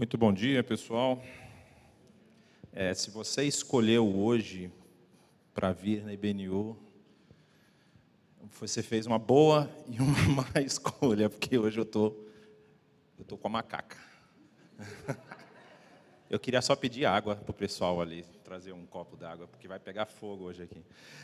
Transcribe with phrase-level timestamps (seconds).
[0.00, 1.22] Muito bom dia, pessoal.
[2.72, 4.72] É, se você escolheu hoje
[5.52, 6.74] para vir na IBNU,
[8.58, 10.22] você fez uma boa e uma
[10.54, 12.16] má escolha, porque hoje eu tô,
[13.18, 13.98] eu tô com a macaca.
[16.30, 19.80] Eu queria só pedir água para o pessoal ali, trazer um copo d'água, porque vai
[19.80, 20.80] pegar fogo hoje aqui.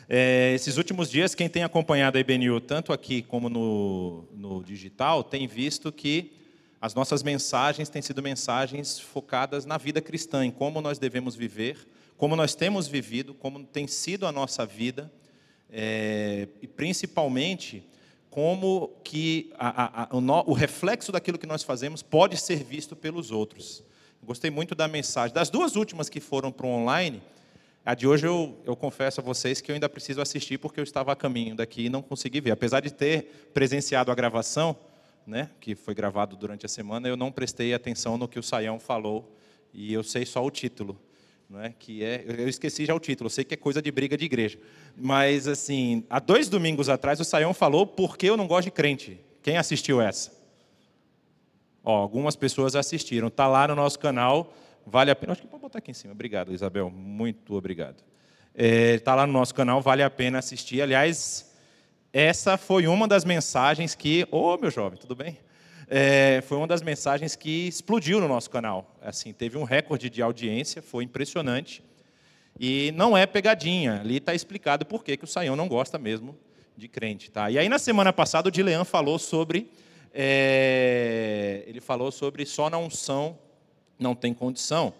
[0.07, 5.23] É, esses últimos dias, quem tem acompanhado a IBNU, tanto aqui como no, no digital,
[5.23, 6.46] tem visto que
[6.79, 11.87] as nossas mensagens têm sido mensagens focadas na vida cristã, em como nós devemos viver,
[12.15, 15.11] como nós temos vivido, como tem sido a nossa vida,
[15.69, 17.83] é, e principalmente
[18.29, 22.95] como que a, a, o, no, o reflexo daquilo que nós fazemos pode ser visto
[22.95, 23.83] pelos outros.
[24.23, 25.33] Gostei muito da mensagem.
[25.33, 27.21] Das duas últimas que foram para o online,
[27.85, 30.83] a de hoje eu, eu confesso a vocês que eu ainda preciso assistir porque eu
[30.83, 32.51] estava a caminho daqui e não consegui ver.
[32.51, 34.75] Apesar de ter presenciado a gravação,
[35.27, 38.79] né, que foi gravado durante a semana, eu não prestei atenção no que o Saião
[38.79, 39.35] falou
[39.73, 40.97] e eu sei só o título,
[41.49, 41.73] não é?
[41.77, 44.23] Que é, eu esqueci já o título, eu sei que é coisa de briga de
[44.23, 44.57] igreja.
[44.95, 48.71] Mas assim, há dois domingos atrás o Saião falou por que eu não gosto de
[48.71, 49.19] crente.
[49.43, 50.31] Quem assistiu essa?
[51.83, 53.27] Ó, algumas pessoas assistiram.
[53.27, 54.53] Está lá no nosso canal.
[54.85, 55.31] Vale a pena.
[55.31, 56.13] Acho que pode botar aqui em cima.
[56.13, 56.89] Obrigado, Isabel.
[56.89, 58.03] Muito obrigado.
[58.53, 59.81] Está é, tá lá no nosso canal.
[59.81, 60.81] Vale a pena assistir.
[60.81, 61.46] Aliás,
[62.11, 64.27] essa foi uma das mensagens que.
[64.31, 65.37] Ô, oh, meu jovem, tudo bem?
[65.89, 68.95] É, foi uma das mensagens que explodiu no nosso canal.
[69.01, 71.83] Assim, teve um recorde de audiência, foi impressionante.
[72.59, 76.35] E não é pegadinha, ali está explicado por que, que o Saião não gosta mesmo
[76.75, 77.29] de crente.
[77.29, 77.51] Tá?
[77.51, 79.69] E aí, na semana passada, o Dilean falou sobre.
[80.13, 83.37] É, ele falou sobre só na unção
[83.99, 84.93] não tem condição,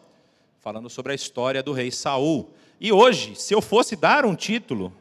[0.60, 2.52] falando sobre a história do rei Saul.
[2.80, 4.94] E hoje, se eu fosse dar um título,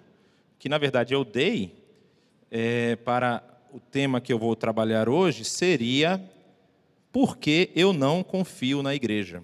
[0.58, 1.74] que na verdade eu dei,
[2.58, 6.18] é, para o tema que eu vou trabalhar hoje seria
[7.12, 9.42] Por que eu não confio na igreja?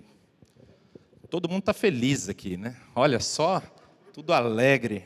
[1.29, 2.75] Todo mundo está feliz aqui, né?
[2.95, 3.63] Olha só,
[4.15, 5.05] tudo alegre.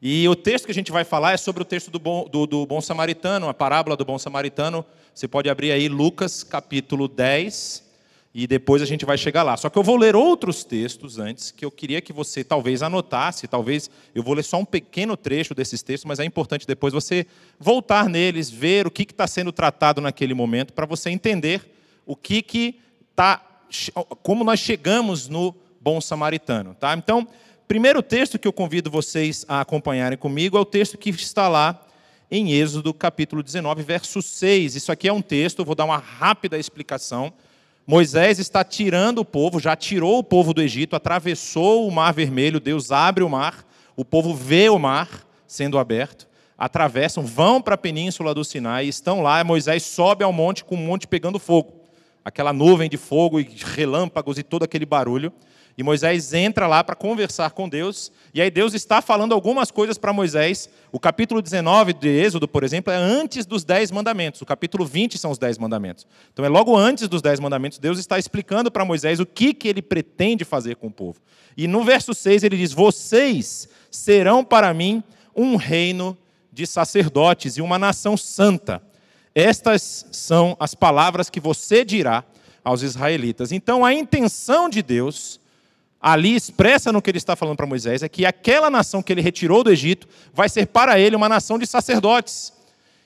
[0.00, 2.46] E o texto que a gente vai falar é sobre o texto do bom, do,
[2.46, 4.84] do bom samaritano, a parábola do bom samaritano.
[5.12, 7.84] Você pode abrir aí Lucas capítulo 10,
[8.34, 9.56] e depois a gente vai chegar lá.
[9.56, 13.46] Só que eu vou ler outros textos antes, que eu queria que você talvez anotasse,
[13.46, 17.26] talvez eu vou ler só um pequeno trecho desses textos, mas é importante depois você
[17.60, 21.62] voltar neles, ver o que está sendo tratado naquele momento, para você entender
[22.04, 22.80] o que que
[23.14, 23.40] tá,
[24.24, 26.92] como nós chegamos no bom samaritano, tá?
[26.94, 27.28] Então,
[27.68, 31.80] primeiro texto que eu convido vocês a acompanharem comigo é o texto que está lá
[32.28, 34.74] em Êxodo capítulo 19, verso 6.
[34.74, 37.32] Isso aqui é um texto, vou dar uma rápida explicação
[37.86, 42.58] Moisés está tirando o povo, já tirou o povo do Egito, atravessou o mar vermelho,
[42.58, 47.78] Deus abre o mar, o povo vê o mar sendo aberto, atravessam, vão para a
[47.78, 51.74] península do Sinai, estão lá, Moisés sobe ao monte com o monte pegando fogo,
[52.24, 55.30] aquela nuvem de fogo e relâmpagos e todo aquele barulho.
[55.76, 59.98] E Moisés entra lá para conversar com Deus, e aí Deus está falando algumas coisas
[59.98, 60.68] para Moisés.
[60.92, 64.40] O capítulo 19 de Êxodo, por exemplo, é antes dos dez mandamentos.
[64.40, 66.06] O capítulo 20 são os dez mandamentos.
[66.32, 69.66] Então é logo antes dos dez mandamentos, Deus está explicando para Moisés o que, que
[69.66, 71.20] ele pretende fazer com o povo.
[71.56, 75.02] E no verso 6 ele diz: Vocês serão para mim
[75.34, 76.16] um reino
[76.52, 78.80] de sacerdotes e uma nação santa.
[79.34, 82.22] Estas são as palavras que você dirá
[82.62, 83.50] aos israelitas.
[83.50, 85.40] Então a intenção de Deus
[86.06, 89.22] ali expressa no que ele está falando para Moisés é que aquela nação que ele
[89.22, 92.52] retirou do Egito vai ser para ele uma nação de sacerdotes.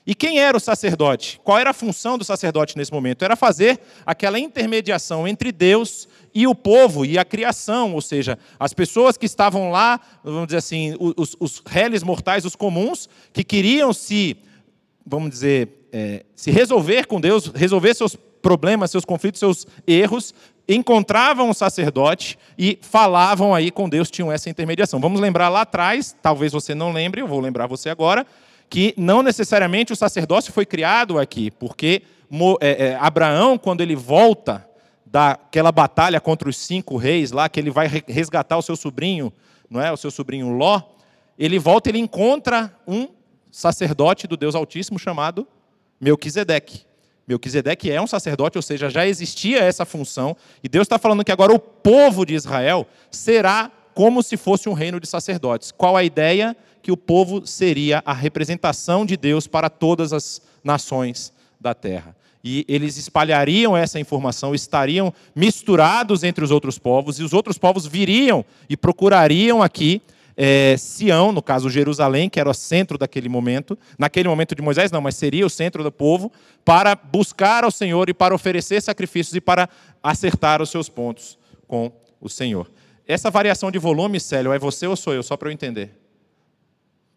[0.05, 1.39] E quem era o sacerdote?
[1.41, 3.23] Qual era a função do sacerdote nesse momento?
[3.23, 8.73] Era fazer aquela intermediação entre Deus e o povo e a criação, ou seja, as
[8.73, 13.93] pessoas que estavam lá, vamos dizer assim, os, os réis mortais, os comuns, que queriam
[13.93, 14.35] se,
[15.05, 20.33] vamos dizer, é, se resolver com Deus, resolver seus problemas, seus conflitos, seus erros,
[20.75, 24.99] encontravam o sacerdote e falavam aí com Deus, tinham essa intermediação.
[24.99, 28.25] Vamos lembrar lá atrás, talvez você não lembre, eu vou lembrar você agora,
[28.69, 32.03] que não necessariamente o sacerdócio foi criado aqui, porque
[32.61, 34.63] é, é, Abraão, quando ele volta
[35.03, 39.33] daquela batalha contra os cinco reis lá, que ele vai resgatar o seu sobrinho,
[39.67, 40.81] não é, o seu sobrinho Ló,
[41.37, 43.07] ele volta e ele encontra um
[43.49, 45.47] sacerdote do Deus Altíssimo chamado
[45.99, 46.88] Melquisedeque.
[47.29, 51.31] Melquisedeque é um sacerdote, ou seja, já existia essa função, e Deus está falando que
[51.31, 55.71] agora o povo de Israel será como se fosse um reino de sacerdotes.
[55.71, 56.57] Qual a ideia?
[56.81, 61.31] Que o povo seria a representação de Deus para todas as nações
[61.61, 62.15] da terra.
[62.43, 67.85] E eles espalhariam essa informação, estariam misturados entre os outros povos, e os outros povos
[67.85, 70.01] viriam e procurariam aqui
[70.41, 74.89] é, Sião, no caso Jerusalém, que era o centro daquele momento, naquele momento de Moisés
[74.89, 76.31] não, mas seria o centro do povo,
[76.63, 79.67] para buscar ao Senhor e para oferecer sacrifícios e para
[80.01, 81.37] acertar os seus pontos
[81.67, 81.91] com
[82.21, 82.71] o Senhor.
[83.05, 85.21] Essa variação de volume, Célio, é você ou sou eu?
[85.21, 85.91] Só para eu entender.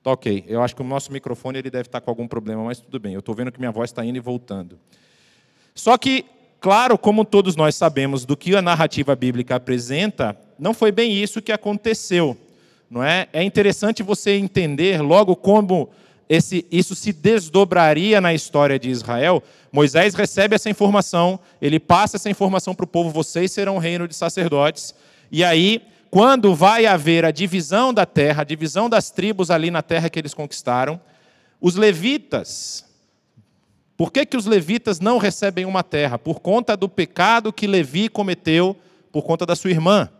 [0.02, 0.44] Tá ok.
[0.48, 3.14] Eu acho que o nosso microfone ele deve estar com algum problema, mas tudo bem.
[3.14, 4.80] Eu estou vendo que minha voz está indo e voltando.
[5.76, 6.24] Só que,
[6.58, 11.40] claro, como todos nós sabemos do que a narrativa bíblica apresenta, não foi bem isso
[11.40, 12.36] que aconteceu
[12.92, 13.26] não é?
[13.32, 15.88] É interessante você entender logo como
[16.28, 19.42] esse, isso se desdobraria na história de Israel.
[19.72, 24.14] Moisés recebe essa informação, ele passa essa informação para o povo: vocês serão reino de
[24.14, 24.94] sacerdotes.
[25.30, 25.80] E aí,
[26.10, 30.18] quando vai haver a divisão da terra, a divisão das tribos ali na terra que
[30.18, 31.00] eles conquistaram,
[31.62, 32.84] os levitas.
[33.96, 36.18] Por que, que os levitas não recebem uma terra?
[36.18, 38.76] Por conta do pecado que Levi cometeu
[39.10, 40.10] por conta da sua irmã.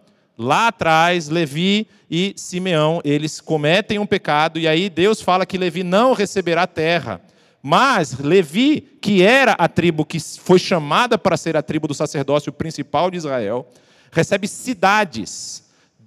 [0.42, 5.82] Lá atrás, Levi e Simeão, eles cometem um pecado, e aí Deus fala que Levi
[5.84, 7.20] não receberá terra.
[7.62, 12.52] Mas Levi, que era a tribo que foi chamada para ser a tribo do sacerdócio
[12.52, 13.68] principal de Israel,
[14.10, 15.61] recebe cidades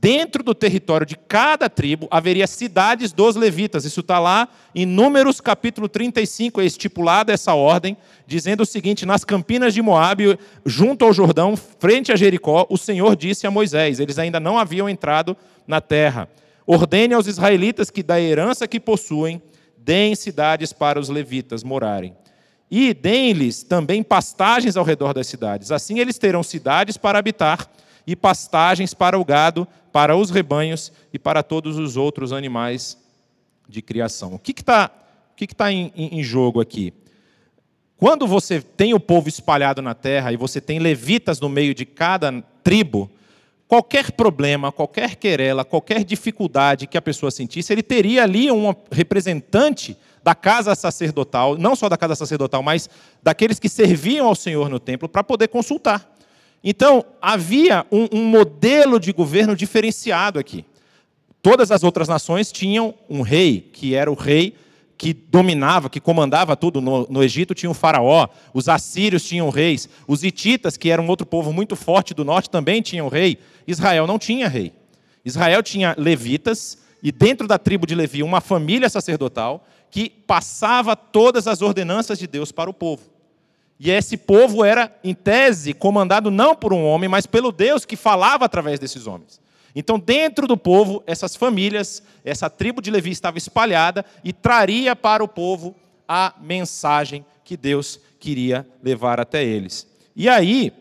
[0.05, 3.85] dentro do território de cada tribo haveria cidades dos levitas.
[3.85, 7.97] Isso está lá em Números capítulo 35, é estipulada essa ordem,
[8.27, 13.15] dizendo o seguinte: nas campinas de Moabe, junto ao Jordão, frente a Jericó, o Senhor
[13.15, 15.35] disse a Moisés: eles ainda não haviam entrado
[15.65, 16.29] na terra.
[16.67, 19.41] Ordene aos israelitas que da herança que possuem,
[19.75, 22.15] deem cidades para os levitas morarem.
[22.69, 25.71] E deem-lhes também pastagens ao redor das cidades.
[25.71, 27.67] Assim eles terão cidades para habitar
[28.07, 32.97] e pastagens para o gado, para os rebanhos e para todos os outros animais
[33.65, 34.33] de criação.
[34.33, 34.91] O que está
[35.37, 36.93] que que tá em, em jogo aqui?
[37.95, 41.85] Quando você tem o povo espalhado na terra e você tem levitas no meio de
[41.85, 43.09] cada tribo,
[43.69, 49.95] qualquer problema, qualquer querela, qualquer dificuldade que a pessoa sentisse, ele teria ali um representante
[50.21, 52.89] da casa sacerdotal, não só da casa sacerdotal, mas
[53.23, 56.14] daqueles que serviam ao Senhor no templo, para poder consultar.
[56.67, 60.65] Então, havia um, um modelo de governo diferenciado aqui.
[61.39, 64.55] Todas as outras nações tinham um rei, que era o rei
[64.97, 66.81] que dominava, que comandava tudo.
[66.81, 71.27] No, no, Egito tinha o faraó, os assírios tinham reis, os hititas, que eram outro
[71.27, 73.37] povo muito forte do norte, também tinham rei.
[73.67, 74.73] Israel não tinha rei.
[75.23, 81.45] Israel tinha levitas, e dentro da tribo de Levi, uma família sacerdotal que passava todas
[81.45, 83.14] as ordenanças de Deus para o povo.
[83.79, 87.95] E esse povo era, em tese, comandado não por um homem, mas pelo Deus que
[87.95, 89.41] falava através desses homens.
[89.75, 95.21] Então, dentro do povo, essas famílias, essa tribo de Levi estava espalhada e traria para
[95.21, 95.75] o povo
[96.07, 99.85] a mensagem que Deus queria levar até eles.
[100.15, 100.71] E aí,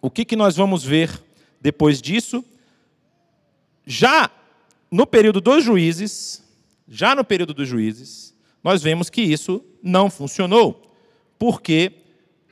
[0.00, 1.22] o que, nós vamos ver
[1.60, 2.42] depois disso?
[3.84, 4.30] Já
[4.90, 6.42] no período dos juízes,
[6.88, 8.34] já no período dos juízes,
[8.64, 10.90] nós vemos que isso não funcionou.
[11.38, 12.01] Porque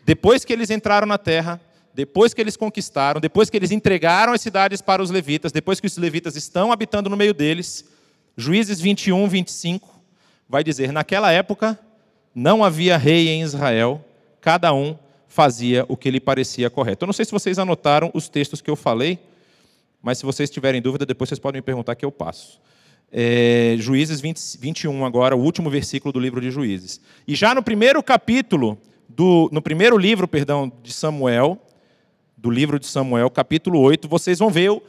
[0.05, 1.61] depois que eles entraram na terra,
[1.95, 5.87] depois que eles conquistaram, depois que eles entregaram as cidades para os levitas, depois que
[5.87, 7.85] os levitas estão habitando no meio deles,
[8.37, 9.89] Juízes 21, 25,
[10.49, 11.79] vai dizer: Naquela época
[12.35, 14.05] não havia rei em Israel,
[14.41, 14.97] cada um
[15.29, 17.05] fazia o que lhe parecia correto.
[17.05, 19.19] Eu não sei se vocês anotaram os textos que eu falei,
[20.03, 22.61] mas se vocês tiverem dúvida, depois vocês podem me perguntar que eu passo.
[23.13, 27.01] É, Juízes 20, 21, agora, o último versículo do livro de Juízes.
[27.27, 28.79] E já no primeiro capítulo
[29.17, 31.59] do, no primeiro livro, perdão, de Samuel,
[32.37, 34.83] do livro de Samuel, capítulo 8, vocês vão ver o,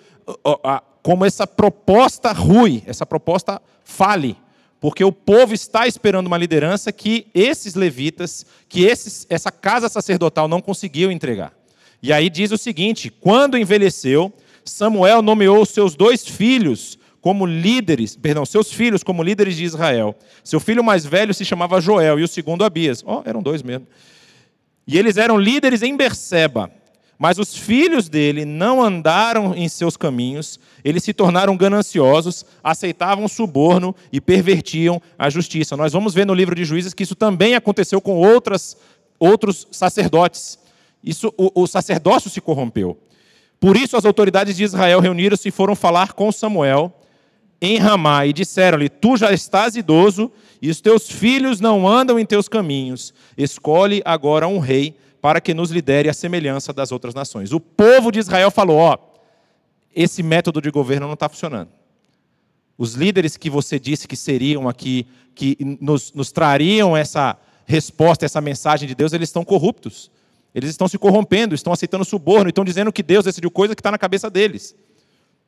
[0.64, 4.38] a, como essa proposta rui, essa proposta fale,
[4.80, 10.48] porque o povo está esperando uma liderança que esses levitas, que esses, essa casa sacerdotal
[10.48, 11.54] não conseguiu entregar.
[12.02, 14.32] E aí diz o seguinte: quando envelheceu,
[14.64, 20.16] Samuel nomeou seus dois filhos como líderes, perdão, seus filhos como líderes de Israel.
[20.44, 23.04] Seu filho mais velho se chamava Joel e o segundo Abias.
[23.06, 23.88] Oh, eram dois mesmo.
[24.88, 26.72] E eles eram líderes em Berseba.
[27.20, 33.96] Mas os filhos dele não andaram em seus caminhos, eles se tornaram gananciosos, aceitavam suborno
[34.12, 35.78] e pervertiam a justiça.
[35.78, 38.76] Nós vamos ver no livro de Juízes que isso também aconteceu com outras,
[39.20, 40.58] outros sacerdotes.
[41.04, 42.98] Isso, o, o sacerdócio se corrompeu.
[43.60, 46.92] Por isso as autoridades de Israel reuniram-se e foram falar com Samuel
[47.62, 52.26] em Ramá e disseram-lhe: Tu já estás idoso e os teus filhos não andam em
[52.26, 53.14] teus caminhos.
[53.38, 57.54] Escolhe agora um rei para que nos lidere a semelhança das outras nações.
[57.54, 58.98] O povo de Israel falou: Ó,
[59.96, 61.70] esse método de governo não está funcionando.
[62.78, 68.42] Os líderes que você disse que seriam aqui, que nos, nos trariam essa resposta, essa
[68.42, 70.10] mensagem de Deus, eles estão corruptos.
[70.54, 73.92] Eles estão se corrompendo, estão aceitando suborno, estão dizendo que Deus decidiu coisa que está
[73.92, 74.76] na cabeça deles.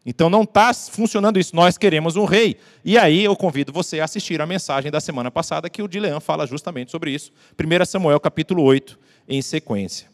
[0.06, 1.56] Então não está funcionando isso.
[1.56, 2.58] Nós queremos um rei.
[2.84, 6.20] E aí eu convido você a assistir a mensagem da semana passada que o Dilean
[6.20, 7.32] fala justamente sobre isso.
[7.58, 10.12] 1 Samuel capítulo 8, em sequência.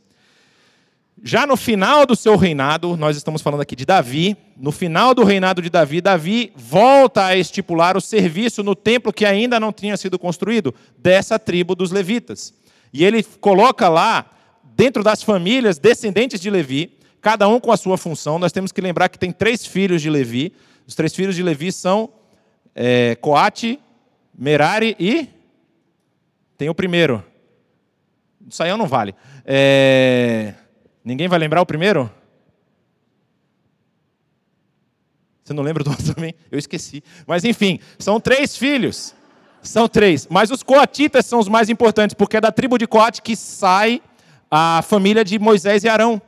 [1.21, 5.25] Já no final do seu reinado, nós estamos falando aqui de Davi, no final do
[5.25, 9.97] reinado de Davi, Davi volta a estipular o serviço no templo que ainda não tinha
[9.97, 12.53] sido construído, dessa tribo dos levitas.
[12.93, 14.27] E ele coloca lá,
[14.63, 18.39] dentro das famílias descendentes de Levi, cada um com a sua função.
[18.39, 20.53] Nós temos que lembrar que tem três filhos de Levi.
[20.87, 22.09] Os três filhos de Levi são
[22.75, 23.79] é, Coate,
[24.37, 25.27] Merari e.
[26.57, 27.23] Tem o primeiro.
[28.49, 29.15] Saião não vale.
[29.45, 30.53] É...
[31.03, 32.11] Ninguém vai lembrar o primeiro?
[35.43, 36.35] Você não lembra do outro também?
[36.51, 37.03] Eu esqueci.
[37.25, 39.15] Mas enfim, são três filhos.
[39.61, 40.27] São três.
[40.29, 44.01] Mas os coatitas são os mais importantes, porque é da tribo de Coate que sai
[44.49, 46.21] a família de Moisés e Arão.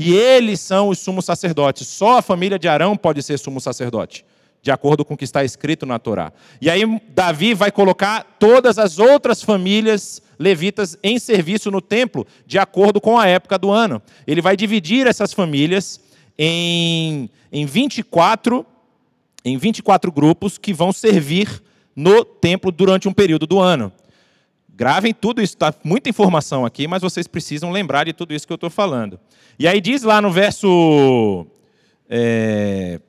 [0.00, 1.88] E eles são os sumos sacerdotes.
[1.88, 4.24] Só a família de Arão pode ser sumo sacerdote,
[4.62, 6.32] de acordo com o que está escrito na Torá.
[6.62, 12.60] E aí Davi vai colocar todas as outras famílias levitas em serviço no templo, de
[12.60, 14.00] acordo com a época do ano.
[14.24, 16.00] Ele vai dividir essas famílias
[16.38, 18.64] em, em 24
[19.44, 21.62] em 24 grupos que vão servir
[21.96, 23.92] no templo durante um período do ano.
[24.78, 28.52] Gravem tudo isso, está muita informação aqui, mas vocês precisam lembrar de tudo isso que
[28.52, 29.18] eu estou falando.
[29.58, 31.44] E aí diz lá no verso.
[32.08, 33.00] É,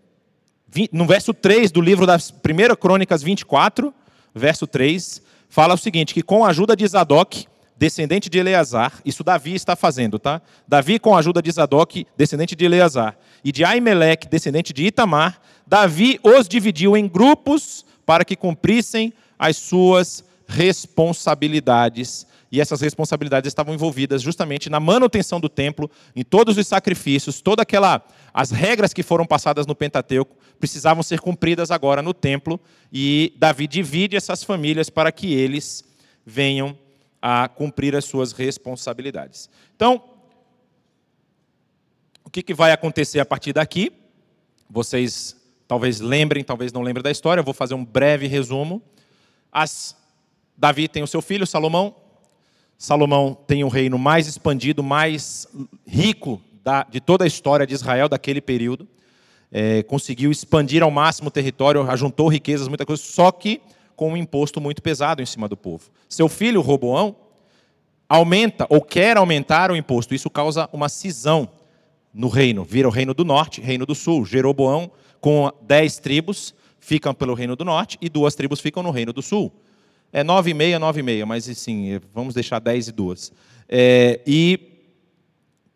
[0.91, 3.93] no verso 3 do livro das 1 Crônicas 24,
[4.33, 7.45] verso 3, fala o seguinte: que com a ajuda de Zadok,
[7.77, 10.41] descendente de Eleazar, isso Davi está fazendo, tá?
[10.67, 15.39] Davi, com a ajuda de Zadok, descendente de Eleazar, e de Aimeleque, descendente de Itamar,
[15.67, 22.25] Davi os dividiu em grupos para que cumprissem as suas responsabilidades.
[22.51, 27.61] E essas responsabilidades estavam envolvidas justamente na manutenção do templo, em todos os sacrifícios, toda
[27.61, 28.03] aquela
[28.33, 32.59] as regras que foram passadas no Pentateuco precisavam ser cumpridas agora no templo,
[32.91, 35.83] e Davi divide essas famílias para que eles
[36.25, 36.77] venham
[37.21, 39.49] a cumprir as suas responsabilidades.
[39.75, 40.01] Então,
[42.25, 43.91] o que, que vai acontecer a partir daqui?
[44.69, 45.35] Vocês
[45.67, 48.81] talvez lembrem, talvez não lembrem da história, eu vou fazer um breve resumo.
[49.51, 49.95] As
[50.59, 51.95] Davi tem o seu filho, Salomão.
[52.77, 55.47] Salomão tem o reino mais expandido, mais
[55.87, 58.85] rico da, de toda a história de Israel daquele período.
[59.49, 63.61] É, conseguiu expandir ao máximo o território, ajuntou riquezas, muita coisa, só que
[63.95, 65.89] com um imposto muito pesado em cima do povo.
[66.09, 67.15] Seu filho, Roboão,
[68.09, 70.13] aumenta ou quer aumentar o imposto.
[70.13, 71.47] Isso causa uma cisão
[72.13, 72.65] no reino.
[72.65, 74.25] Vira o reino do norte, reino do sul.
[74.25, 79.13] Jeroboão, com dez tribos, ficam pelo reino do norte e duas tribos ficam no reino
[79.13, 79.53] do sul.
[80.11, 83.31] É 9 e meia, 9 e meia, mas sim, vamos deixar 10 e 2.
[83.67, 84.69] É, e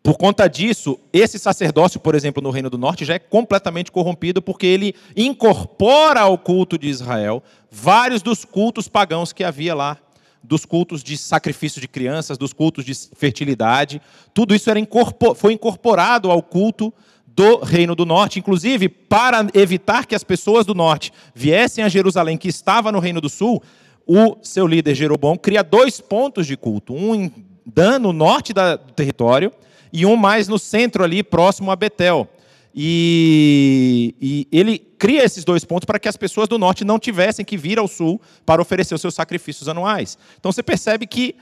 [0.04, 4.42] por conta disso, esse sacerdócio, por exemplo, no Reino do Norte, já é completamente corrompido,
[4.42, 9.96] porque ele incorpora ao culto de Israel vários dos cultos pagãos que havia lá,
[10.42, 14.02] dos cultos de sacrifício de crianças, dos cultos de fertilidade.
[14.34, 16.92] Tudo isso era incorpor, foi incorporado ao culto
[17.26, 22.36] do Reino do Norte, inclusive para evitar que as pessoas do Norte viessem a Jerusalém,
[22.36, 23.62] que estava no Reino do Sul,
[24.06, 27.32] o seu líder Jeroboão cria dois pontos de culto, um em
[27.64, 29.50] Dan, no norte do território,
[29.92, 32.28] e um mais no centro ali, próximo a Betel.
[32.74, 37.44] E, e, ele cria esses dois pontos para que as pessoas do norte não tivessem
[37.44, 40.18] que vir ao sul para oferecer os seus sacrifícios anuais.
[40.38, 41.36] Então você percebe que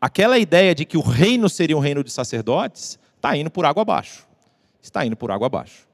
[0.00, 3.82] aquela ideia de que o reino seria um reino de sacerdotes está indo por água
[3.82, 4.24] abaixo.
[4.80, 5.85] Está indo por água abaixo.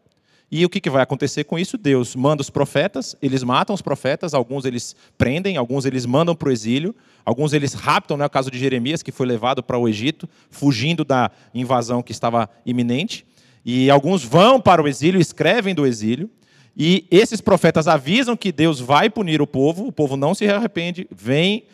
[0.54, 1.78] E o que, que vai acontecer com isso?
[1.78, 6.50] Deus manda os profetas, eles matam os profetas, alguns eles prendem, alguns eles mandam para
[6.50, 6.94] o exílio,
[7.25, 11.06] alguns eles raptam, né, o caso de Jeremias, que foi levado para o Egito, fugindo
[11.06, 13.25] da invasão que estava iminente.
[13.64, 16.28] E alguns vão para o exílio, escrevem do exílio.
[16.76, 21.09] E esses profetas avisam que Deus vai punir o povo, o povo não se arrepende,
[21.11, 21.64] vem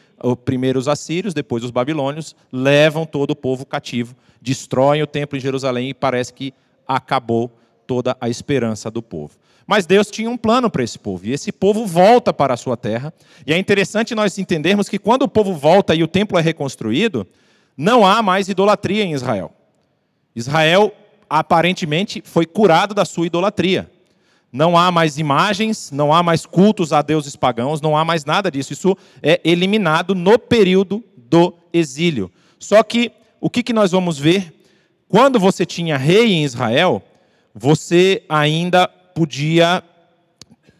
[0.44, 5.40] primeiro os assírios, depois os babilônios, levam todo o povo cativo, destroem o templo em
[5.40, 6.54] Jerusalém e parece que
[6.86, 7.57] acabou
[7.88, 9.34] toda a esperança do povo.
[9.66, 12.76] Mas Deus tinha um plano para esse povo, e esse povo volta para a sua
[12.76, 13.12] terra.
[13.46, 17.26] E é interessante nós entendermos que quando o povo volta e o templo é reconstruído,
[17.76, 19.52] não há mais idolatria em Israel.
[20.36, 20.92] Israel
[21.28, 23.90] aparentemente foi curado da sua idolatria.
[24.52, 28.50] Não há mais imagens, não há mais cultos a deuses pagãos, não há mais nada
[28.50, 28.72] disso.
[28.72, 32.30] Isso é eliminado no período do exílio.
[32.58, 34.54] Só que o que, nós vamos ver?
[35.08, 37.02] Quando você tinha rei em Israel,
[37.58, 39.82] você ainda podia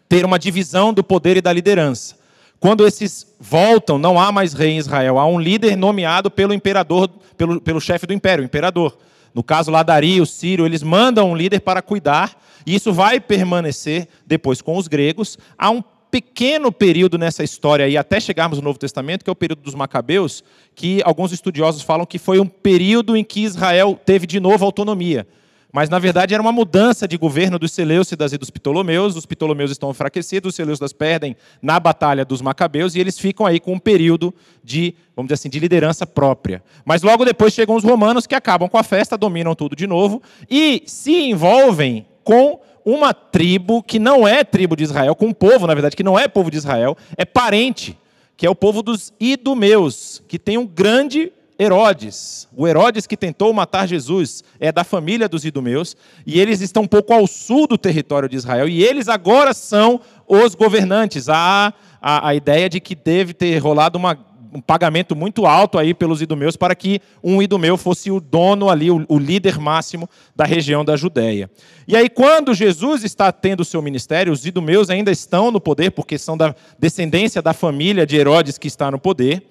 [0.09, 2.17] ter uma divisão do poder e da liderança.
[2.61, 7.09] Quando esses voltam, não há mais rei em Israel, há um líder nomeado pelo imperador,
[7.37, 8.97] pelo, pelo chefe do império, o imperador.
[9.35, 14.09] No caso lá, Dario, Sírio, eles mandam um líder para cuidar, E isso vai permanecer
[14.27, 15.37] depois com os gregos.
[15.57, 19.37] Há um pequeno período nessa história aí, até chegarmos no Novo Testamento, que é o
[19.37, 20.45] período dos Macabeus,
[20.75, 25.27] que alguns estudiosos falam que foi um período em que Israel teve de novo autonomia.
[25.71, 29.17] Mas, na verdade, era uma mudança de governo dos Seleucidas e dos Ptolomeus.
[29.17, 33.61] Os Ptolomeus estão enfraquecidos, os Seleucidas perdem na batalha dos Macabeus e eles ficam aí
[33.61, 34.35] com um período
[34.65, 36.63] de, vamos dizer assim, de liderança própria.
[36.87, 40.23] Mas logo depois chegam os romanos que acabam com a festa, dominam tudo de novo
[40.51, 45.67] e se envolvem com uma tribo que não é tribo de Israel, com um povo,
[45.67, 47.99] na verdade, que não é povo de Israel, é parente,
[48.39, 52.47] que é o povo dos idumeus, que tem um grande Herodes.
[52.57, 55.97] O Herodes que tentou matar Jesus é da família dos idumeus,
[56.27, 60.01] e eles estão um pouco ao sul do território de Israel, e eles agora são
[60.27, 61.29] os governantes.
[61.29, 65.93] Há a, a ideia de que deve ter rolado uma um pagamento muito alto aí
[65.93, 70.45] pelos idumeus para que um idumeu fosse o dono ali, o, o líder máximo da
[70.45, 71.51] região da Judéia.
[71.87, 75.91] E aí, quando Jesus está tendo o seu ministério, os idumeus ainda estão no poder,
[75.91, 79.43] porque são da descendência da família de Herodes que está no poder,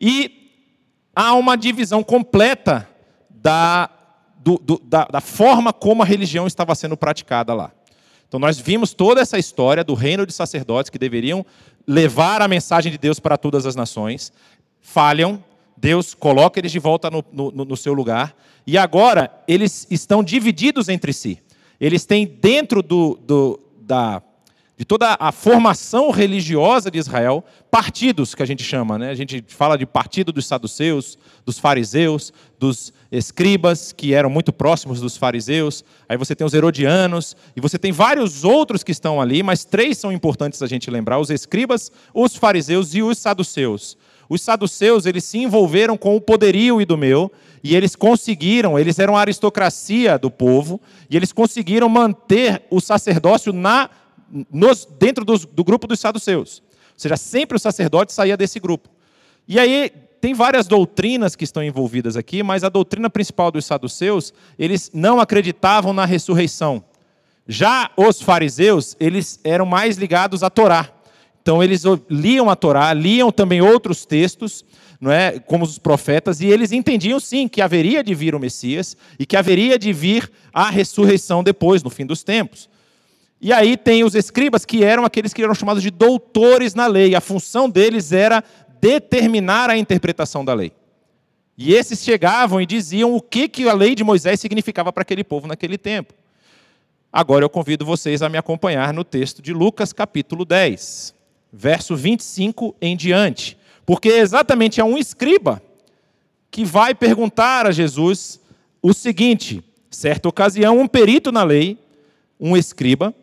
[0.00, 0.37] e
[1.14, 2.88] há uma divisão completa
[3.30, 3.90] da,
[4.38, 7.72] do, do, da, da forma como a religião estava sendo praticada lá.
[8.26, 11.44] Então, nós vimos toda essa história do reino de sacerdotes que deveriam
[11.86, 14.30] levar a mensagem de Deus para todas as nações,
[14.82, 15.42] falham,
[15.74, 18.36] Deus coloca eles de volta no, no, no, seu lugar,
[18.66, 21.40] e agora eles estão divididos entre si.
[21.80, 24.20] Eles têm dentro do, do, da,
[24.78, 29.10] de toda a formação religiosa de Israel, partidos que a gente chama, né?
[29.10, 35.00] A gente fala de partido dos saduceus, dos fariseus, dos escribas, que eram muito próximos
[35.00, 35.84] dos fariseus.
[36.08, 39.98] Aí você tem os herodianos, e você tem vários outros que estão ali, mas três
[39.98, 43.98] são importantes a gente lembrar: os escribas, os fariseus e os saduceus.
[44.28, 47.32] Os saduceus, eles se envolveram com o poderio idumeu,
[47.64, 50.80] e eles conseguiram, eles eram a aristocracia do povo,
[51.10, 53.90] e eles conseguiram manter o sacerdócio na
[54.52, 56.62] nos, dentro dos, do grupo dos saduceus.
[56.68, 58.88] Ou seja, sempre o sacerdote saía desse grupo.
[59.46, 64.34] E aí tem várias doutrinas que estão envolvidas aqui, mas a doutrina principal dos saduceus,
[64.58, 66.82] eles não acreditavam na ressurreição.
[67.46, 70.92] Já os fariseus, eles eram mais ligados à Torá.
[71.40, 74.64] Então eles liam a Torá, liam também outros textos,
[75.00, 78.96] não é, como os profetas, e eles entendiam sim que haveria de vir o Messias
[79.18, 82.68] e que haveria de vir a ressurreição depois, no fim dos tempos.
[83.40, 87.14] E aí tem os escribas, que eram aqueles que eram chamados de doutores na lei.
[87.14, 88.42] A função deles era
[88.80, 90.72] determinar a interpretação da lei.
[91.56, 95.24] E esses chegavam e diziam o que, que a lei de Moisés significava para aquele
[95.24, 96.14] povo naquele tempo.
[97.12, 101.14] Agora eu convido vocês a me acompanhar no texto de Lucas, capítulo 10,
[101.52, 103.56] verso 25 em diante.
[103.86, 105.62] Porque exatamente é um escriba
[106.50, 108.40] que vai perguntar a Jesus
[108.82, 111.78] o seguinte: certa ocasião, um perito na lei,
[112.38, 113.14] um escriba,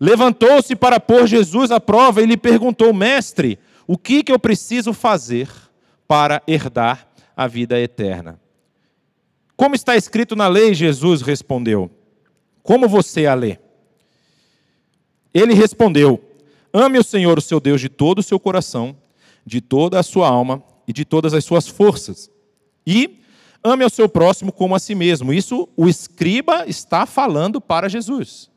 [0.00, 4.94] Levantou-se para pôr Jesus à prova e lhe perguntou: Mestre, o que, que eu preciso
[4.94, 5.50] fazer
[6.08, 8.40] para herdar a vida eterna?
[9.54, 11.90] Como está escrito na lei, Jesus respondeu:
[12.62, 13.58] Como você a lê?
[15.34, 16.18] Ele respondeu:
[16.72, 18.96] Ame o Senhor, o seu Deus, de todo o seu coração,
[19.44, 22.30] de toda a sua alma e de todas as suas forças.
[22.86, 23.20] E
[23.62, 25.30] ame ao seu próximo como a si mesmo.
[25.30, 28.50] Isso o escriba está falando para Jesus.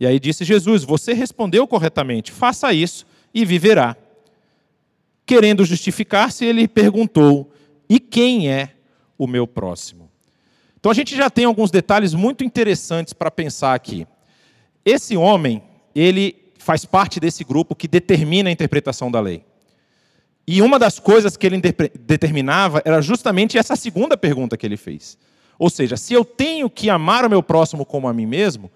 [0.00, 3.96] E aí disse Jesus: Você respondeu corretamente, faça isso e viverá.
[5.26, 7.52] Querendo justificar-se, ele perguntou:
[7.88, 8.74] E quem é
[9.16, 10.10] o meu próximo?
[10.78, 14.06] Então a gente já tem alguns detalhes muito interessantes para pensar aqui.
[14.84, 15.62] Esse homem,
[15.94, 19.44] ele faz parte desse grupo que determina a interpretação da lei.
[20.46, 21.60] E uma das coisas que ele
[22.00, 25.18] determinava era justamente essa segunda pergunta que ele fez.
[25.58, 28.70] Ou seja, se eu tenho que amar o meu próximo como a mim mesmo,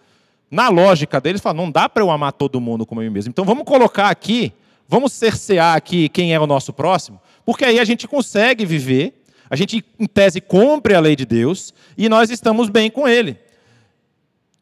[0.52, 3.30] na lógica deles, fala, não dá para eu amar todo mundo como eu mesmo.
[3.30, 4.52] Então vamos colocar aqui,
[4.86, 9.56] vamos cercear aqui quem é o nosso próximo, porque aí a gente consegue viver, a
[9.56, 13.38] gente, em tese, cumpre a lei de Deus e nós estamos bem com Ele.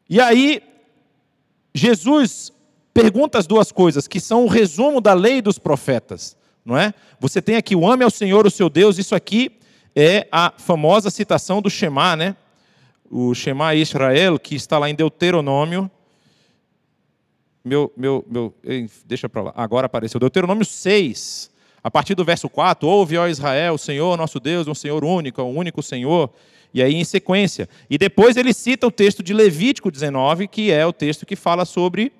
[0.09, 0.63] E aí,
[1.75, 2.53] Jesus
[2.93, 6.93] pergunta as duas coisas, que são o resumo da lei dos profetas, não é?
[7.19, 9.51] Você tem aqui o ame ao Senhor, o seu Deus, isso aqui
[9.93, 12.37] é a famosa citação do Shema, né?
[13.11, 15.91] O Shema Israel, que está lá em Deuteronômio.
[17.63, 18.55] Meu, meu, meu,
[19.05, 19.53] deixa para lá.
[19.55, 20.19] Agora apareceu.
[20.19, 21.51] Deuteronômio 6,
[21.83, 22.87] a partir do verso 4.
[22.87, 26.31] Ouve, ó Israel, o Senhor nosso Deus um Senhor único, um único Senhor.
[26.73, 27.67] E aí em sequência.
[27.89, 31.65] E depois ele cita o texto de Levítico 19, que é o texto que fala
[31.65, 32.13] sobre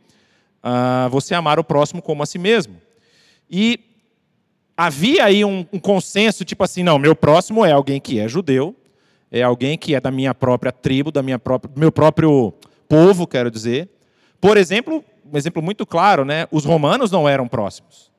[0.61, 2.75] ah, você amar o próximo como a si mesmo.
[3.49, 3.79] E
[4.75, 8.75] havia aí um, um consenso, tipo assim, não, meu próximo é alguém que é judeu,
[9.31, 12.53] é alguém que é da minha própria tribo, da minha própria, do meu próprio
[12.89, 13.89] povo, quero dizer.
[14.41, 16.47] Por exemplo, um exemplo muito claro, né?
[16.51, 18.11] Os romanos não eram próximos.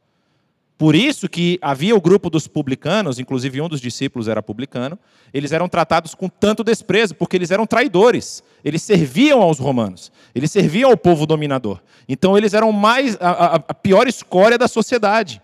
[0.79, 4.99] Por isso que havia o grupo dos publicanos, inclusive um dos discípulos era publicano,
[5.33, 8.43] eles eram tratados com tanto desprezo, porque eles eram traidores.
[8.65, 11.81] Eles serviam aos romanos, eles serviam ao povo dominador.
[12.09, 15.41] Então eles eram mais a, a, a pior escória da sociedade.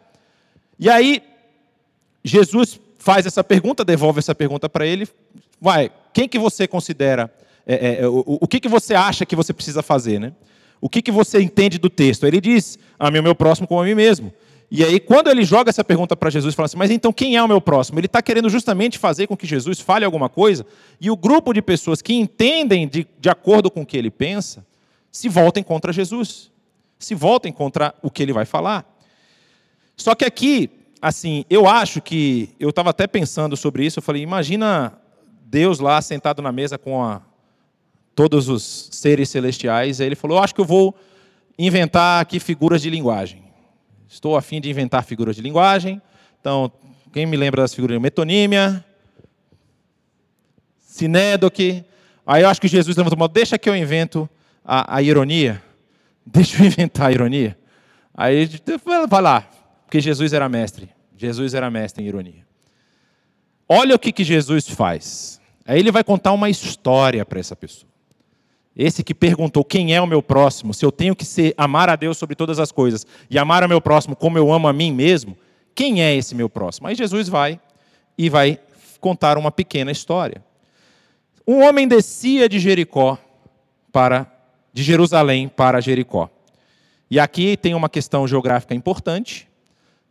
[0.78, 1.22] E aí
[2.24, 5.06] Jesus faz essa pergunta, devolve essa pergunta para ele.
[5.60, 7.32] Vai, quem que você considera?
[7.66, 10.32] É, é, o, o que, que você acha que você precisa fazer, né?
[10.80, 12.26] O que, que você entende do texto?
[12.26, 14.32] Ele diz: Ame o meu próximo como a mim mesmo.
[14.70, 17.42] E aí, quando ele joga essa pergunta para Jesus, fala assim: Mas então quem é
[17.42, 17.98] o meu próximo?
[17.98, 20.64] Ele está querendo justamente fazer com que Jesus fale alguma coisa,
[21.00, 24.64] e o grupo de pessoas que entendem de, de acordo com o que ele pensa,
[25.10, 26.50] se voltem contra Jesus,
[26.98, 28.84] se voltem contra o que ele vai falar.
[29.96, 34.22] Só que aqui, assim, eu acho que, eu estava até pensando sobre isso, eu falei:
[34.22, 34.97] imagina
[35.50, 37.22] Deus lá sentado na mesa com a,
[38.14, 40.94] todos os seres celestiais, ele falou: acho que eu vou
[41.58, 43.42] inventar aqui figuras de linguagem.
[44.06, 46.02] Estou a fim de inventar figuras de linguagem.
[46.38, 46.70] Então,
[47.12, 48.84] quem me lembra das figuras de metonímia,
[50.78, 51.82] sinédoque.
[52.26, 54.28] Aí eu acho que Jesus levantou mão, deixa que eu invento
[54.62, 55.62] a, a, ironia.
[56.26, 57.56] Deixa eu inventar a ironia.
[58.12, 58.50] Aí
[59.08, 59.48] vai lá,
[59.86, 60.90] porque Jesus era mestre.
[61.16, 62.46] Jesus era mestre em ironia.
[63.66, 65.37] Olha o que, que Jesus faz.
[65.68, 67.92] Aí ele vai contar uma história para essa pessoa.
[68.74, 71.96] Esse que perguntou quem é o meu próximo, se eu tenho que ser, amar a
[71.96, 74.90] Deus sobre todas as coisas e amar o meu próximo como eu amo a mim
[74.90, 75.36] mesmo,
[75.74, 76.88] quem é esse meu próximo?
[76.88, 77.60] Aí Jesus vai
[78.16, 78.58] e vai
[78.98, 80.42] contar uma pequena história.
[81.46, 83.18] Um homem descia de Jericó
[83.92, 84.26] para
[84.72, 86.30] de Jerusalém para Jericó.
[87.10, 89.46] E aqui tem uma questão geográfica importante.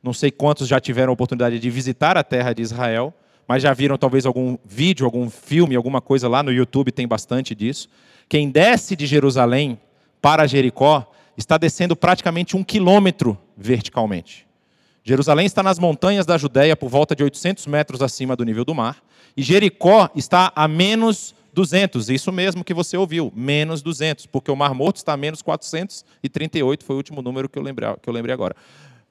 [0.04, 3.12] Não sei quantos já tiveram a oportunidade de visitar a terra de Israel,
[3.48, 7.56] mas já viram talvez algum vídeo, algum filme, alguma coisa lá no YouTube, tem bastante
[7.56, 7.88] disso.
[8.28, 9.80] Quem desce de Jerusalém
[10.22, 14.46] para Jericó está descendo praticamente um quilômetro verticalmente.
[15.04, 18.76] Jerusalém está nas montanhas da Judéia, por volta de 800 metros acima do nível do
[18.76, 19.02] mar,
[19.38, 24.56] e Jericó está a menos 200, isso mesmo que você ouviu, menos 200, porque o
[24.56, 28.14] Mar Morto está a menos 438, foi o último número que eu lembrei, que eu
[28.14, 28.56] lembrei agora.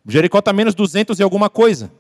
[0.07, 1.91] Jericó está a menos 200 e alguma coisa.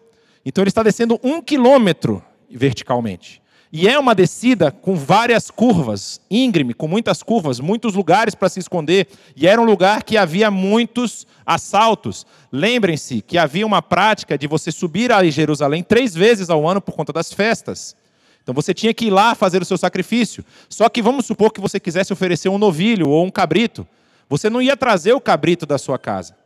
[0.47, 3.43] Então ele está descendo um quilômetro verticalmente.
[3.73, 8.61] E é uma descida com várias curvas, íngreme, com muitas curvas, muitos lugares para se
[8.61, 9.09] esconder.
[9.35, 12.25] E era um lugar que havia muitos assaltos.
[12.53, 16.95] Lembrem-se que havia uma prática de você subir a Jerusalém três vezes ao ano por
[16.95, 17.97] conta das festas.
[18.41, 20.45] Então você tinha que ir lá fazer o seu sacrifício.
[20.69, 23.85] Só que vamos supor que você quisesse oferecer um novilho ou um cabrito.
[24.29, 26.46] Você não ia trazer o cabrito da sua casa.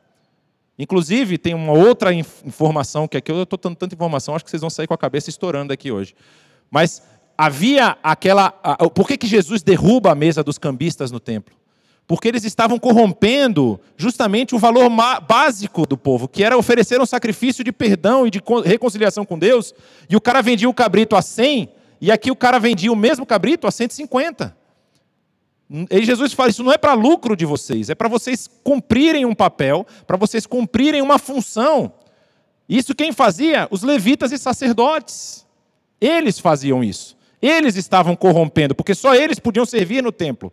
[0.80, 4.62] Inclusive, tem uma outra informação que aqui eu estou dando tanta informação, acho que vocês
[4.62, 6.14] vão sair com a cabeça estourando aqui hoje.
[6.70, 7.02] Mas
[7.36, 8.50] havia aquela.
[8.94, 11.54] Por que, que Jesus derruba a mesa dos cambistas no templo?
[12.06, 14.88] Porque eles estavam corrompendo justamente o valor
[15.28, 19.74] básico do povo, que era oferecer um sacrifício de perdão e de reconciliação com Deus.
[20.08, 21.68] E o cara vendia o cabrito a 100,
[22.00, 24.56] e aqui o cara vendia o mesmo cabrito a 150.
[25.90, 29.34] E Jesus fala: Isso não é para lucro de vocês, é para vocês cumprirem um
[29.34, 31.92] papel, para vocês cumprirem uma função.
[32.68, 33.68] Isso quem fazia?
[33.70, 35.46] Os levitas e sacerdotes.
[36.00, 37.16] Eles faziam isso.
[37.40, 40.52] Eles estavam corrompendo, porque só eles podiam servir no templo.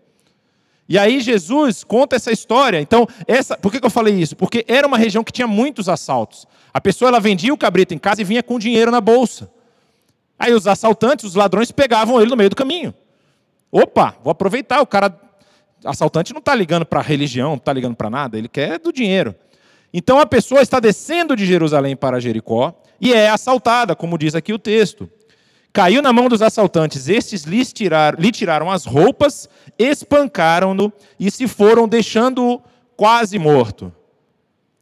[0.89, 2.80] E aí Jesus conta essa história.
[2.80, 4.36] Então, essa, por que, eu falei isso?
[4.36, 6.45] Porque era uma região que tinha muitos assaltos.
[6.73, 9.51] A pessoa ela vendia o cabrito em casa e vinha com dinheiro na bolsa.
[10.39, 12.93] Aí os assaltantes, os ladrões pegavam ele no meio do caminho.
[13.71, 14.82] Opa, vou aproveitar.
[14.82, 15.17] O cara
[15.84, 18.91] assaltante não está ligando para a religião, não está ligando para nada, ele quer do
[18.91, 19.36] dinheiro.
[19.93, 24.53] Então a pessoa está descendo de Jerusalém para Jericó e é assaltada, como diz aqui
[24.53, 25.10] o texto.
[25.71, 31.47] Caiu na mão dos assaltantes, estes lhe tiraram, lhe tiraram as roupas, espancaram-no e se
[31.47, 32.62] foram, deixando-o
[32.95, 33.93] quase morto.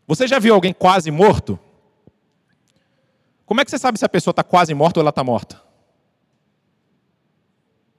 [0.08, 1.60] Você já viu alguém quase morto?
[3.46, 5.62] Como é que você sabe se a pessoa está quase morta ou ela está morta?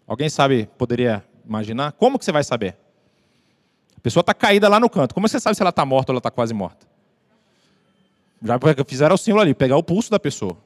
[0.07, 1.93] Alguém sabe, poderia imaginar?
[1.93, 2.77] Como que você vai saber?
[3.97, 5.15] A pessoa está caída lá no canto.
[5.15, 6.87] Como você sabe se ela está morta ou ela está quase morta?
[8.43, 10.57] Já fizeram o símbolo ali, pegar o pulso da pessoa.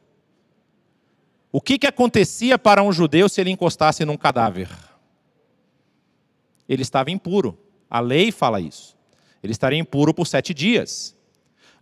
[1.53, 4.69] O que, que acontecia para um judeu se ele encostasse num cadáver?
[6.69, 7.59] Ele estava impuro.
[7.89, 8.97] A lei fala isso.
[9.43, 11.17] Ele estaria impuro por sete dias.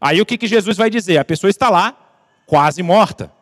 [0.01, 1.19] Aí o que, que Jesus vai dizer?
[1.19, 1.99] A pessoa está lá,
[2.47, 3.33] quase morta.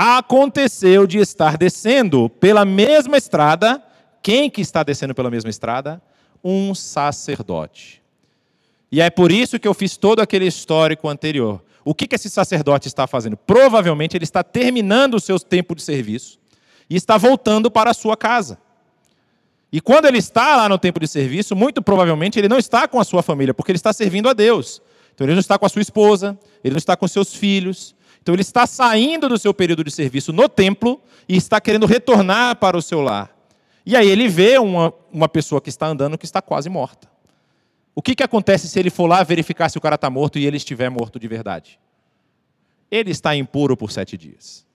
[0.00, 3.82] Aconteceu de estar descendo pela mesma estrada.
[4.22, 6.00] Quem que está descendo pela mesma estrada?
[6.44, 8.00] Um sacerdote.
[8.92, 11.60] E é por isso que eu fiz todo aquele histórico anterior.
[11.84, 13.36] O que, que esse sacerdote está fazendo?
[13.36, 16.38] Provavelmente ele está terminando o seu tempo de serviço
[16.88, 18.56] e está voltando para a sua casa.
[19.72, 23.00] E quando ele está lá no tempo de serviço, muito provavelmente ele não está com
[23.00, 24.80] a sua família, porque ele está servindo a Deus.
[25.12, 27.97] Então ele não está com a sua esposa, ele não está com seus filhos.
[28.20, 32.56] Então ele está saindo do seu período de serviço no templo e está querendo retornar
[32.56, 33.34] para o seu lar.
[33.84, 37.08] E aí ele vê uma, uma pessoa que está andando que está quase morta.
[37.94, 40.46] O que, que acontece se ele for lá verificar se o cara está morto e
[40.46, 41.80] ele estiver morto de verdade?
[42.90, 44.66] Ele está impuro por sete dias.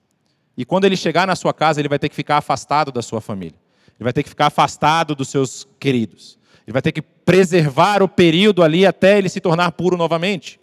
[0.56, 3.20] E quando ele chegar na sua casa, ele vai ter que ficar afastado da sua
[3.20, 3.58] família.
[3.98, 6.38] Ele vai ter que ficar afastado dos seus queridos.
[6.66, 10.60] Ele vai ter que preservar o período ali até ele se tornar puro novamente.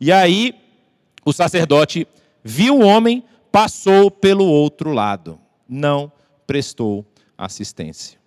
[0.00, 0.54] E aí,
[1.24, 2.06] o sacerdote
[2.42, 6.10] viu o homem, passou pelo outro lado, não
[6.46, 7.04] prestou
[7.36, 8.18] assistência.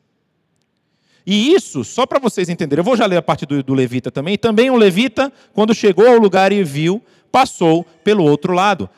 [1.26, 4.10] E isso, só para vocês entenderem, eu vou já ler a parte do, do levita
[4.10, 4.38] também.
[4.38, 7.02] Também um levita, quando chegou ao lugar e viu,
[7.32, 8.90] passou pelo outro lado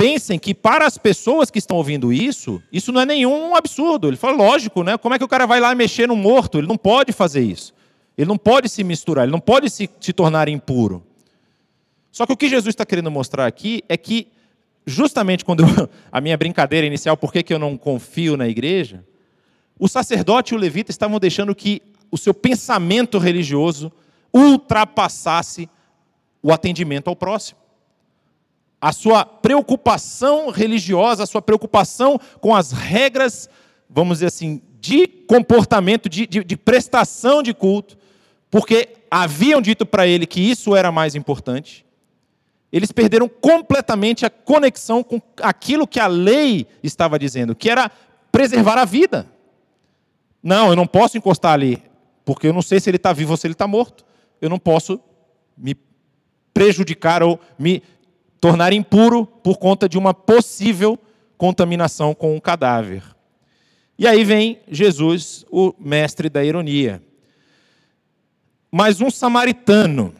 [0.00, 4.08] pensem que para as pessoas que estão ouvindo isso, isso não é nenhum absurdo.
[4.08, 4.96] Ele fala, lógico, né?
[4.96, 6.56] Como é que o cara vai lá mexer no morto?
[6.56, 7.74] Ele não pode fazer isso.
[8.16, 11.04] Ele não pode se misturar, ele não pode se, se tornar impuro.
[12.10, 14.28] Só que o que Jesus está querendo mostrar aqui é que,
[14.86, 19.04] justamente quando eu, a minha brincadeira inicial, por que, eu não confio na igreja,
[19.78, 23.90] o sacerdote e o levita estavam deixando que o seu pensamento religioso
[24.32, 25.68] ultrapassasse
[26.42, 27.60] o atendimento ao próximo
[28.80, 33.48] a sua preocupação religiosa, a sua preocupação com as regras,
[33.88, 37.98] vamos dizer assim, de comportamento, de, de, de prestação de culto,
[38.50, 41.84] porque haviam dito para ele que isso era mais importante.
[42.72, 47.90] Eles perderam completamente a conexão com aquilo que a lei estava dizendo, que era
[48.30, 49.26] preservar a vida.
[50.42, 51.82] Não, eu não posso encostar ali,
[52.24, 54.04] porque eu não sei se ele está vivo ou se ele está morto.
[54.40, 55.00] Eu não posso
[55.56, 55.76] me
[56.54, 57.82] prejudicar ou me
[58.40, 60.98] tornar impuro por conta de uma possível
[61.36, 63.02] contaminação com um cadáver.
[63.98, 67.02] E aí vem Jesus, o mestre da ironia.
[68.70, 70.14] Mas um samaritano,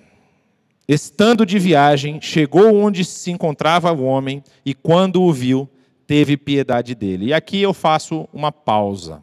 [0.94, 5.68] estando de viagem, chegou onde se encontrava o homem e, quando o viu,
[6.04, 7.26] teve piedade dele.
[7.26, 9.22] E aqui eu faço uma pausa.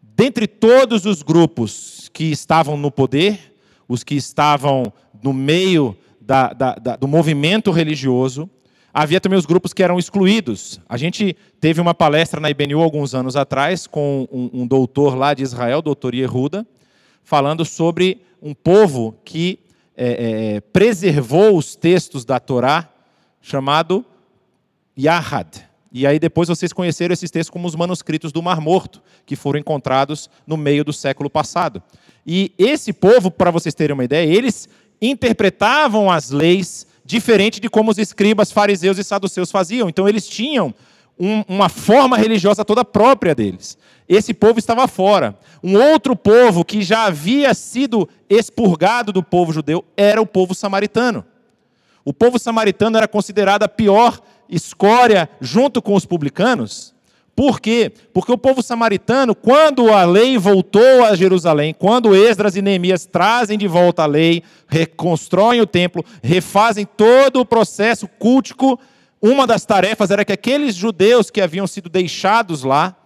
[0.00, 3.54] Dentre todos os grupos que estavam no poder,
[3.86, 4.90] os que estavam
[5.22, 8.48] no meio da, da, da, do movimento religioso,
[8.92, 10.80] havia também os grupos que eram excluídos.
[10.88, 15.34] A gente teve uma palestra na IBNU alguns anos atrás com um, um doutor lá
[15.34, 16.66] de Israel, doutor Yehuda,
[17.22, 19.58] falando sobre um povo que
[19.98, 22.88] é, é, preservou os textos da Torá,
[23.42, 24.06] chamado
[24.96, 25.66] Yahad.
[25.90, 29.58] E aí depois vocês conheceram esses textos como os manuscritos do Mar Morto, que foram
[29.58, 31.82] encontrados no meio do século passado.
[32.24, 34.68] E esse povo, para vocês terem uma ideia, eles
[35.02, 39.88] interpretavam as leis diferente de como os escribas, fariseus e saduceus faziam.
[39.88, 40.74] Então eles tinham
[41.18, 43.76] um, uma forma religiosa toda própria deles.
[44.08, 45.38] Esse povo estava fora.
[45.62, 51.24] Um outro povo que já havia sido expurgado do povo judeu era o povo samaritano.
[52.04, 56.94] O povo samaritano era considerado a pior escória junto com os publicanos,
[57.38, 57.92] por quê?
[58.12, 63.56] Porque o povo samaritano, quando a lei voltou a Jerusalém, quando Esdras e Neemias trazem
[63.56, 68.76] de volta a lei, reconstroem o templo, refazem todo o processo cultico,
[69.20, 72.96] uma das tarefas era que aqueles judeus que haviam sido deixados lá,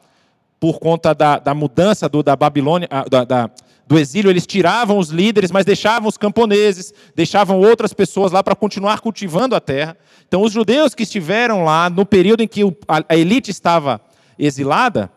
[0.61, 3.51] por conta da, da mudança do, da Babilônia, ah, da, da,
[3.87, 8.55] do exílio, eles tiravam os líderes, mas deixavam os camponeses, deixavam outras pessoas lá para
[8.55, 9.97] continuar cultivando a terra.
[10.29, 14.01] Então, os judeus que estiveram lá, no período em que a elite estava
[14.39, 15.11] exilada,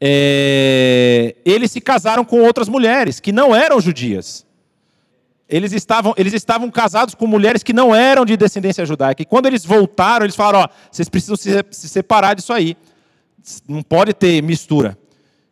[0.00, 4.46] é, eles se casaram com outras mulheres que não eram judias.
[5.50, 9.20] Eles estavam, eles estavam casados com mulheres que não eram de descendência judaica.
[9.20, 12.76] E quando eles voltaram, eles falaram: ó, vocês precisam se, se separar disso aí.
[13.68, 14.96] Não pode ter mistura.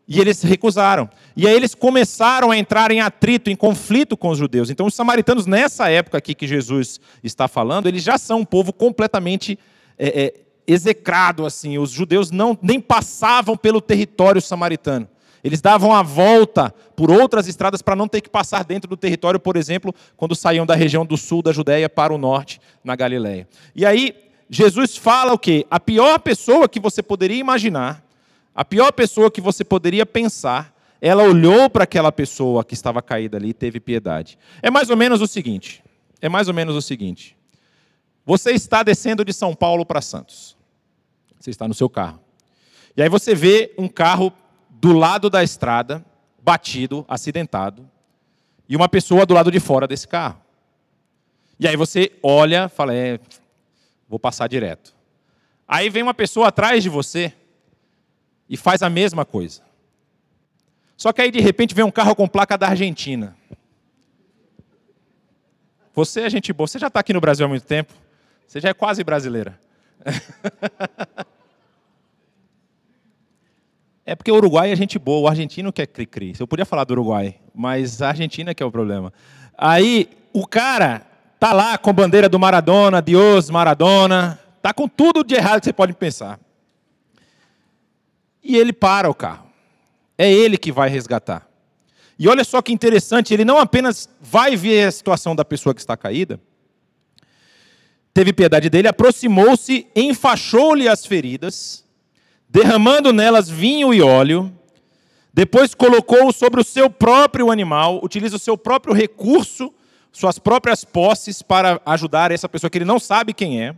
[0.07, 1.11] E eles recusaram.
[1.37, 4.71] E aí eles começaram a entrar em atrito, em conflito com os judeus.
[4.71, 8.73] Então, os samaritanos, nessa época aqui que Jesus está falando, eles já são um povo
[8.73, 9.59] completamente
[9.99, 10.35] é, é,
[10.67, 11.77] execrado assim.
[11.77, 15.09] Os judeus não nem passavam pelo território samaritano.
[15.42, 19.38] Eles davam a volta por outras estradas para não ter que passar dentro do território,
[19.38, 23.48] por exemplo, quando saíam da região do sul da Judéia para o norte, na Galiléia.
[23.74, 24.14] E aí,
[24.51, 25.66] Jesus fala o quê?
[25.70, 28.05] A pior pessoa que você poderia imaginar,
[28.55, 33.37] a pior pessoa que você poderia pensar, ela olhou para aquela pessoa que estava caída
[33.37, 34.38] ali e teve piedade.
[34.61, 35.83] É mais ou menos o seguinte:
[36.20, 37.37] é mais ou menos o seguinte.
[38.27, 40.57] Você está descendo de São Paulo para Santos.
[41.38, 42.20] Você está no seu carro.
[42.96, 44.33] E aí você vê um carro
[44.81, 46.05] do lado da estrada,
[46.41, 47.88] batido, acidentado,
[48.69, 50.41] e uma pessoa do lado de fora desse carro.
[51.59, 53.19] E aí você olha, fala, é,
[54.09, 54.95] vou passar direto.
[55.67, 57.33] Aí vem uma pessoa atrás de você
[58.49, 59.62] e faz a mesma coisa.
[60.97, 63.37] Só que aí de repente vem um carro com placa da Argentina.
[65.93, 67.93] Você é gente boa, você já está aqui no Brasil há muito tempo,
[68.47, 69.59] você já é quase brasileira.
[74.09, 76.33] É porque o Uruguai é gente boa, o argentino quer cri-cri.
[76.40, 79.12] Eu podia falar do Uruguai, mas a Argentina que é o problema.
[79.55, 81.03] Aí o cara
[81.38, 85.66] tá lá com a bandeira do Maradona, Dios Maradona, tá com tudo de errado que
[85.66, 86.40] você pode pensar.
[88.42, 89.47] E ele para o carro.
[90.16, 91.47] É ele que vai resgatar.
[92.18, 95.83] E olha só que interessante, ele não apenas vai ver a situação da pessoa que
[95.83, 96.40] está caída,
[98.14, 101.85] teve piedade dele, aproximou-se, enfaixou-lhe as feridas,
[102.59, 104.53] derramando nelas vinho e óleo,
[105.33, 109.73] depois colocou-o sobre o seu próprio animal, utiliza o seu próprio recurso,
[110.11, 113.77] suas próprias posses para ajudar essa pessoa que ele não sabe quem é,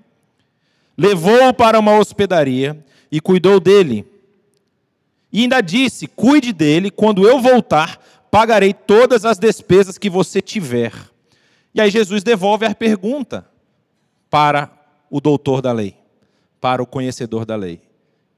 [0.97, 4.07] levou-o para uma hospedaria e cuidou dele.
[5.31, 10.95] E ainda disse: Cuide dele, quando eu voltar, pagarei todas as despesas que você tiver.
[11.75, 13.47] E aí Jesus devolve a pergunta
[14.31, 14.71] para
[15.11, 15.95] o doutor da lei,
[16.59, 17.90] para o conhecedor da lei.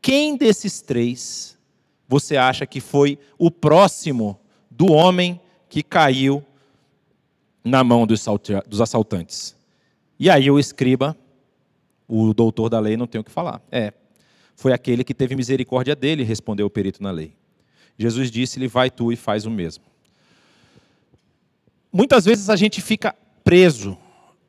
[0.02, 1.56] Quem desses três
[2.08, 4.38] você acha que foi o próximo
[4.68, 6.44] do homem que caiu
[7.64, 9.56] na mão dos assaltantes?
[10.18, 11.16] E aí o escriba,
[12.08, 13.62] o doutor da lei, não tem o que falar.
[13.70, 13.92] É,
[14.56, 17.34] foi aquele que teve misericórdia dele, respondeu o perito na lei.
[17.96, 19.84] Jesus disse-lhe: Vai tu e faz o mesmo.
[21.92, 23.96] Muitas vezes a gente fica preso,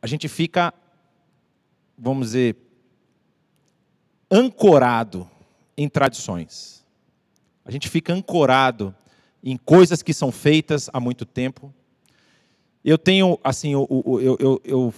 [0.01, 0.73] a gente fica,
[1.97, 2.55] vamos dizer,
[4.31, 5.29] ancorado
[5.77, 6.83] em tradições.
[7.65, 8.93] A gente fica ancorado
[9.43, 11.73] em coisas que são feitas há muito tempo.
[12.83, 14.93] Eu tenho, assim, eu, eu, eu,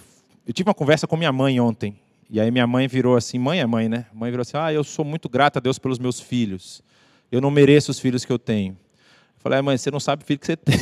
[0.46, 1.98] eu, tive uma conversa com minha mãe ontem.
[2.28, 4.06] E aí minha mãe virou assim, mãe é mãe, né?
[4.12, 6.82] Mãe virou assim, ah, eu sou muito grata a Deus pelos meus filhos.
[7.30, 8.72] Eu não mereço os filhos que eu tenho.
[8.72, 10.76] Eu falei, ah, mãe, você não sabe o filho que você tem.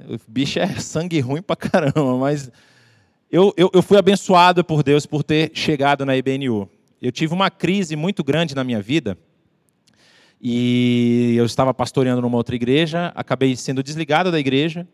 [0.08, 2.50] o bicho é sangue ruim pra caramba, mas
[3.30, 6.68] eu, eu, eu fui abençoado por Deus por ter chegado na IBNU.
[7.04, 9.18] Eu tive uma crise muito grande na minha vida.
[10.40, 14.88] E eu estava pastoreando numa outra igreja, acabei sendo desligado da igreja.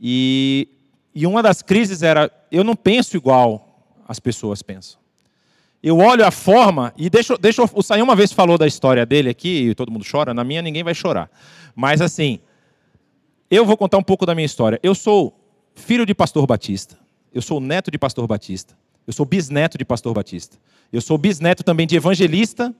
[0.00, 0.68] E,
[1.14, 4.98] e uma das crises era: eu não penso igual as pessoas pensam.
[5.80, 9.30] Eu olho a forma, e deixa, deixa o Saí uma vez falou da história dele
[9.30, 11.30] aqui, e todo mundo chora, na minha ninguém vai chorar.
[11.76, 12.40] Mas assim,
[13.48, 14.80] eu vou contar um pouco da minha história.
[14.82, 15.32] Eu sou
[15.76, 16.98] filho de pastor batista,
[17.32, 20.58] eu sou neto de pastor batista, eu sou bisneto de pastor batista.
[20.92, 22.74] Eu sou bisneto também de evangelista.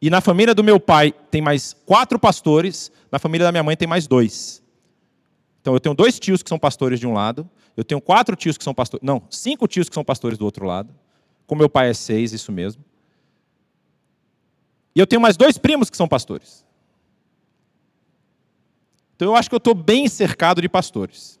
[0.00, 3.76] E na família do meu pai tem mais quatro pastores, na família da minha mãe
[3.76, 4.62] tem mais dois.
[5.60, 8.56] Então eu tenho dois tios que são pastores de um lado, eu tenho quatro tios
[8.56, 10.94] que são pastores, não, cinco tios que são pastores do outro lado.
[11.46, 12.84] Com meu pai é seis, isso mesmo.
[14.94, 16.64] E eu tenho mais dois primos que são pastores.
[19.14, 21.40] Então eu acho que eu estou bem cercado de pastores.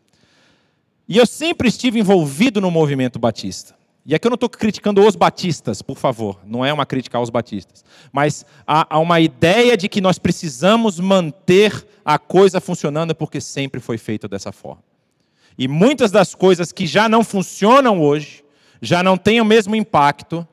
[1.08, 3.74] E eu sempre estive envolvido no movimento batista.
[4.04, 7.28] E aqui eu não estou criticando os batistas, por favor, não é uma crítica aos
[7.28, 7.84] batistas.
[8.12, 13.80] Mas há, há, uma ideia de que nós precisamos manter a coisa funcionando porque sempre
[13.80, 14.82] foi feita dessa forma.
[15.58, 18.44] E muitas das coisas que já não funcionam hoje,
[18.80, 20.46] já não têm o mesmo impacto,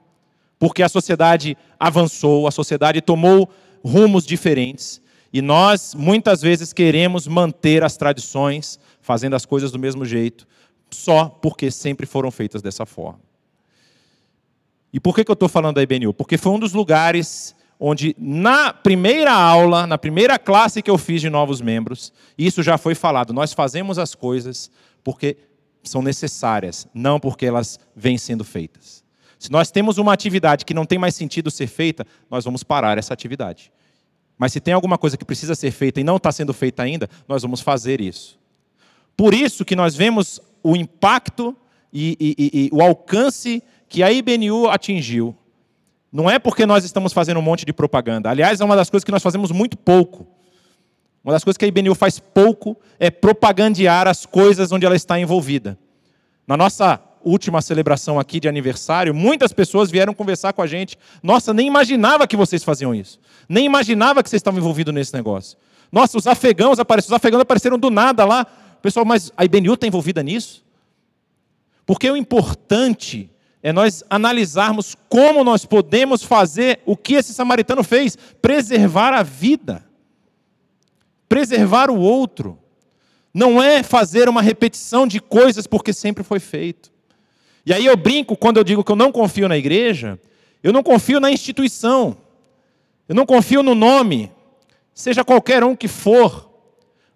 [0.58, 3.50] porque a sociedade avançou, a sociedade tomou
[3.84, 5.00] rumos diferentes.
[5.32, 10.48] E nós, muitas vezes, queremos manter as tradições, fazendo as coisas do mesmo jeito,
[10.90, 13.20] só porque sempre foram feitas dessa forma.
[14.92, 16.14] E por que, que eu estou falando da IBNU?
[16.14, 21.20] Porque foi um dos lugares onde, na primeira aula, na primeira classe que eu fiz
[21.20, 23.34] de novos membros, isso já foi falado.
[23.34, 24.72] Nós fazemos as coisas
[25.04, 25.36] porque
[25.84, 29.04] são necessárias, não porque elas vêm sendo feitas.
[29.38, 32.98] Se nós temos uma atividade que não tem mais sentido ser feita, nós vamos parar
[32.98, 33.70] essa atividade.
[34.38, 37.10] Mas se tem alguma coisa que precisa ser feita e não está sendo feita ainda,
[37.28, 38.40] nós vamos fazer isso.
[39.16, 41.56] Por isso que nós vemos o impacto
[41.92, 45.36] e, e, e, o alcance que a IBNU atingiu,
[46.12, 48.30] não é porque nós estamos fazendo um monte de propaganda.
[48.30, 50.28] Aliás, é uma das coisas que nós fazemos muito pouco.
[51.24, 55.20] Uma das coisas que a IBNU faz pouco é propagandear as coisas onde ela está
[55.20, 55.78] envolvida.
[56.46, 60.98] Na nossa última celebração aqui de aniversário, muitas pessoas vieram conversar com a gente.
[61.22, 63.20] Nossa, nem imaginava que vocês faziam isso.
[63.48, 65.58] Nem imaginava que vocês estavam envolvidos nesse negócio.
[65.92, 68.46] Nossa, os afegãos apareceram, os afegãos apareceram do nada lá.
[68.84, 70.62] Pessoal, mas a IBNU está envolvida nisso?
[71.86, 73.32] Porque o importante
[73.62, 79.86] é nós analisarmos como nós podemos fazer o que esse samaritano fez: preservar a vida,
[81.30, 82.60] preservar o outro.
[83.34, 86.92] Não é fazer uma repetição de coisas porque sempre foi feito.
[87.66, 90.20] E aí eu brinco quando eu digo que eu não confio na igreja,
[90.62, 92.18] eu não confio na instituição,
[93.08, 94.30] eu não confio no nome,
[94.94, 96.53] seja qualquer um que for.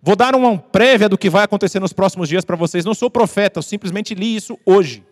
[0.07, 2.85] Vou dar uma prévia do que vai acontecer nos próximos dias para vocês.
[2.85, 5.03] Não sou profeta, eu simplesmente li isso hoje.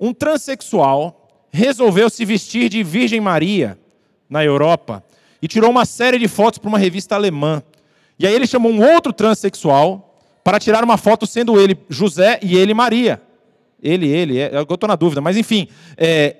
[0.00, 3.78] Um transexual resolveu se vestir de Virgem Maria
[4.28, 5.04] na Europa
[5.40, 7.62] e tirou uma série de fotos para uma revista alemã.
[8.18, 12.56] E aí ele chamou um outro transexual para tirar uma foto sendo ele José e
[12.56, 13.22] ele Maria.
[13.80, 15.68] Ele, ele, é, eu estou na dúvida, mas enfim.
[15.96, 16.34] É,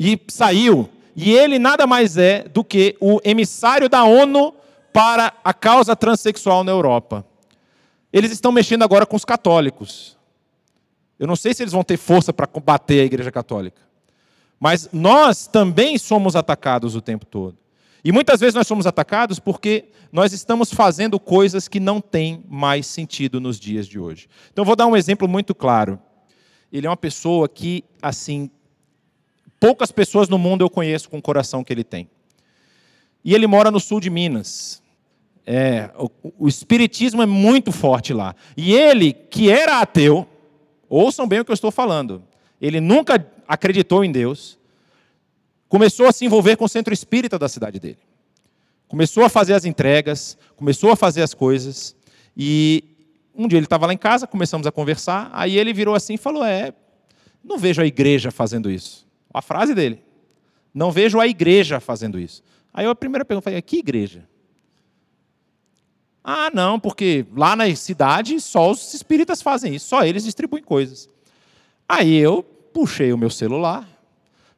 [0.00, 0.88] e saiu.
[1.14, 4.54] E ele nada mais é do que o emissário da ONU
[4.94, 7.26] para a causa transexual na Europa.
[8.12, 10.16] Eles estão mexendo agora com os católicos.
[11.18, 13.82] Eu não sei se eles vão ter força para combater a Igreja Católica.
[14.60, 17.58] Mas nós também somos atacados o tempo todo.
[18.04, 22.86] E muitas vezes nós somos atacados porque nós estamos fazendo coisas que não têm mais
[22.86, 24.28] sentido nos dias de hoje.
[24.52, 25.98] Então vou dar um exemplo muito claro.
[26.72, 28.48] Ele é uma pessoa que, assim,
[29.58, 32.08] poucas pessoas no mundo eu conheço com o coração que ele tem.
[33.24, 34.83] E ele mora no sul de Minas.
[35.46, 38.34] É, o, o espiritismo é muito forte lá.
[38.56, 40.26] E ele, que era ateu,
[40.88, 42.22] ouçam bem o que eu estou falando.
[42.60, 44.58] Ele nunca acreditou em Deus,
[45.68, 47.98] começou a se envolver com o centro espírita da cidade dele.
[48.88, 51.96] Começou a fazer as entregas, começou a fazer as coisas,
[52.36, 52.84] e
[53.34, 56.18] um dia ele estava lá em casa, começamos a conversar, aí ele virou assim e
[56.18, 56.72] falou: É,
[57.42, 59.06] não vejo a igreja fazendo isso.
[59.32, 60.00] A frase dele:
[60.72, 62.42] Não vejo a igreja fazendo isso.
[62.72, 64.26] Aí eu, a primeira pergunta foi: Que igreja?
[66.26, 71.06] Ah, não, porque lá na cidade só os espíritas fazem isso, só eles distribuem coisas.
[71.86, 73.86] Aí eu puxei o meu celular,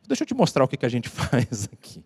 [0.07, 2.05] deixa eu te mostrar o que, que a gente faz aqui.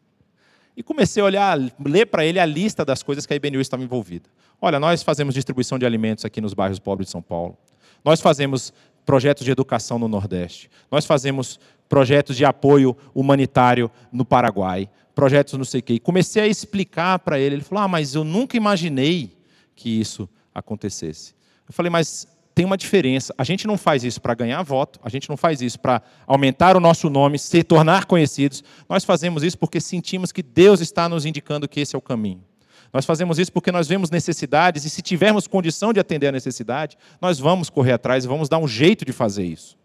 [0.74, 3.82] E comecei a olhar, ler para ele a lista das coisas que a IBNU estava
[3.82, 4.30] envolvida.
[4.62, 7.58] Olha, nós fazemos distribuição de alimentos aqui nos bairros pobres de São Paulo.
[8.02, 8.72] Nós fazemos
[9.04, 10.70] projetos de educação no Nordeste.
[10.90, 14.88] Nós fazemos projetos de apoio humanitário no Paraguai.
[15.14, 15.92] Projetos não sei o quê.
[15.94, 17.56] E comecei a explicar para ele.
[17.56, 19.39] Ele falou: Ah, mas eu nunca imaginei
[19.80, 21.34] que isso acontecesse.
[21.66, 23.34] Eu falei: Mas tem uma diferença.
[23.38, 26.76] A gente não faz isso para ganhar voto, a gente não faz isso para aumentar
[26.76, 28.62] o nosso nome, se tornar conhecidos.
[28.88, 32.44] Nós fazemos isso porque sentimos que Deus está nos indicando que esse é o caminho.
[32.92, 36.98] Nós fazemos isso porque nós vemos necessidades e se tivermos condição de atender a necessidade,
[37.20, 39.78] nós vamos correr atrás e vamos dar um jeito de fazer isso.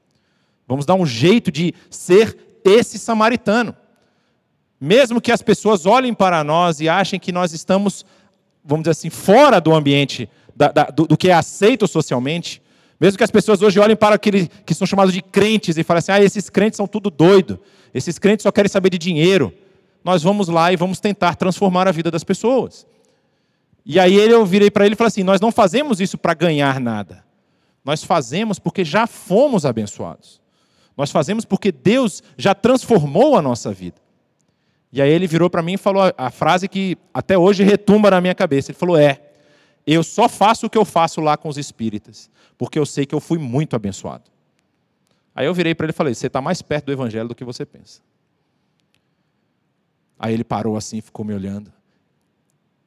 [0.67, 3.75] Vamos dar um jeito de ser esse samaritano.
[4.81, 8.03] Mesmo que as pessoas olhem para nós e achem que nós estamos,
[8.65, 12.61] vamos dizer assim, fora do ambiente da, da, do, do que é aceito socialmente,
[12.99, 15.99] mesmo que as pessoas hoje olhem para aqueles que são chamados de crentes e falem
[15.99, 17.59] assim: ah, esses crentes são tudo doido,
[17.93, 19.53] esses crentes só querem saber de dinheiro.
[20.03, 22.85] Nós vamos lá e vamos tentar transformar a vida das pessoas.
[23.85, 26.79] E aí eu virei para ele e falei assim: nós não fazemos isso para ganhar
[26.79, 27.23] nada.
[27.83, 30.41] Nós fazemos porque já fomos abençoados.
[30.97, 33.97] Nós fazemos porque Deus já transformou a nossa vida.
[34.95, 38.21] E aí ele virou para mim e falou a frase que até hoje retumba na
[38.21, 38.71] minha cabeça.
[38.71, 39.19] Ele falou: É,
[39.85, 43.13] eu só faço o que eu faço lá com os espíritas porque eu sei que
[43.13, 44.23] eu fui muito abençoado.
[45.35, 47.43] Aí eu virei para ele e falei: Você está mais perto do evangelho do que
[47.43, 47.99] você pensa.
[50.17, 51.73] Aí ele parou assim, ficou me olhando.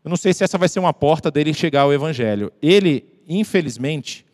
[0.02, 2.50] Eu não sei se essa vai ser uma porta dele chegar ao evangelho.
[2.62, 4.24] Ele, infelizmente,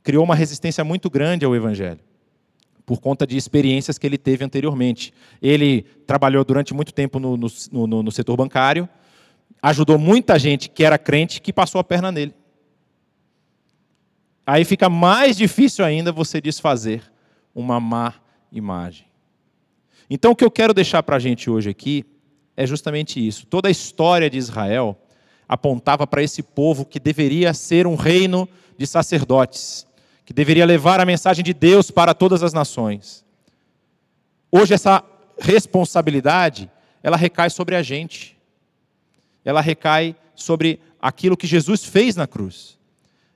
[0.00, 2.05] criou uma resistência muito grande ao evangelho
[2.86, 5.12] por conta de experiências que ele teve anteriormente.
[5.42, 8.88] Ele trabalhou durante muito tempo no, no, no, no setor bancário,
[9.60, 12.32] ajudou muita gente que era crente que passou a perna nele
[14.46, 17.02] aí fica mais difícil ainda você desfazer
[17.54, 18.14] uma má
[18.52, 19.06] imagem.
[20.08, 22.04] Então, o que eu quero deixar para a gente hoje aqui
[22.56, 23.44] é justamente isso.
[23.46, 24.96] Toda a história de Israel
[25.48, 29.86] apontava para esse povo que deveria ser um reino de sacerdotes,
[30.26, 33.24] que deveria levar a mensagem de Deus para todas as nações.
[34.50, 35.02] Hoje, essa
[35.38, 36.68] responsabilidade,
[37.00, 38.36] ela recai sobre a gente.
[39.44, 42.76] Ela recai sobre aquilo que Jesus fez na cruz.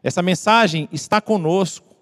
[0.03, 1.95] Essa mensagem está conosco.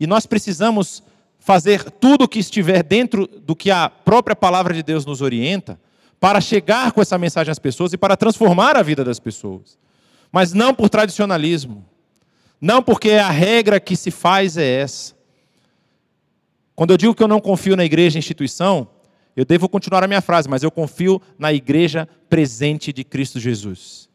[0.00, 1.00] E nós precisamos
[1.38, 5.78] fazer tudo o que estiver dentro do que a própria palavra de Deus nos orienta
[6.18, 9.78] para chegar com essa mensagem às pessoas e para transformar a vida das pessoas.
[10.32, 11.84] Mas não por tradicionalismo.
[12.60, 15.14] Não porque a regra que se faz é essa.
[16.74, 18.88] Quando eu digo que eu não confio na igreja instituição,
[19.34, 24.08] eu devo continuar a minha frase, mas eu confio na igreja presente de Cristo Jesus.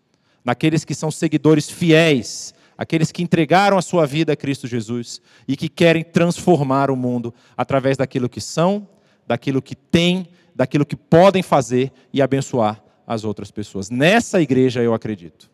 [0.43, 5.55] Naqueles que são seguidores fiéis aqueles que entregaram a sua vida a Cristo Jesus e
[5.55, 8.89] que querem transformar o mundo através daquilo que são,
[9.27, 13.91] daquilo que têm, daquilo que podem fazer e abençoar as outras pessoas.
[13.91, 15.50] Nessa igreja eu acredito.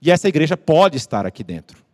[0.00, 1.84] E essa igreja pode estar aqui dentro.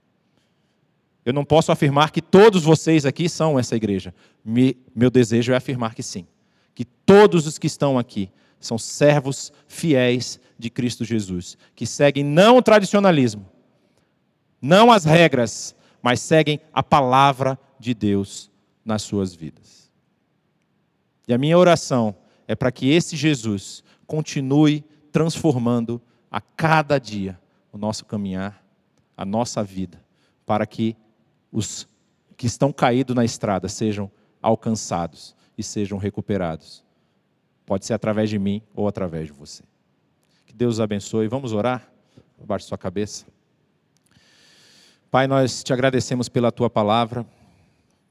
[1.25, 4.13] Eu não posso afirmar que todos vocês aqui são essa igreja.
[4.45, 6.27] Me, meu desejo é afirmar que sim.
[6.75, 12.57] Que todos os que estão aqui são servos fiéis de Cristo Jesus, que seguem não
[12.57, 13.47] o tradicionalismo,
[14.61, 18.51] não as regras, mas seguem a palavra de Deus
[18.85, 19.91] nas suas vidas.
[21.27, 22.15] E a minha oração
[22.47, 26.01] é para que esse Jesus continue transformando
[26.31, 27.39] a cada dia
[27.73, 28.63] o nosso caminhar,
[29.17, 30.05] a nossa vida,
[30.45, 30.97] para que
[31.51, 31.89] os
[32.37, 34.11] que estão caídos na estrada sejam
[34.41, 36.85] alcançados e sejam recuperados.
[37.65, 39.63] Pode ser através de mim ou através de você.
[40.45, 41.29] Que Deus abençoe.
[41.29, 41.89] Vamos orar?
[42.43, 43.27] Abaixe sua cabeça.
[45.11, 47.25] Pai, nós te agradecemos pela tua palavra.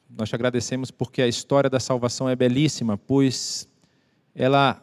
[0.10, 3.68] Nós te agradecemos porque a história da salvação é belíssima, pois
[4.34, 4.82] ela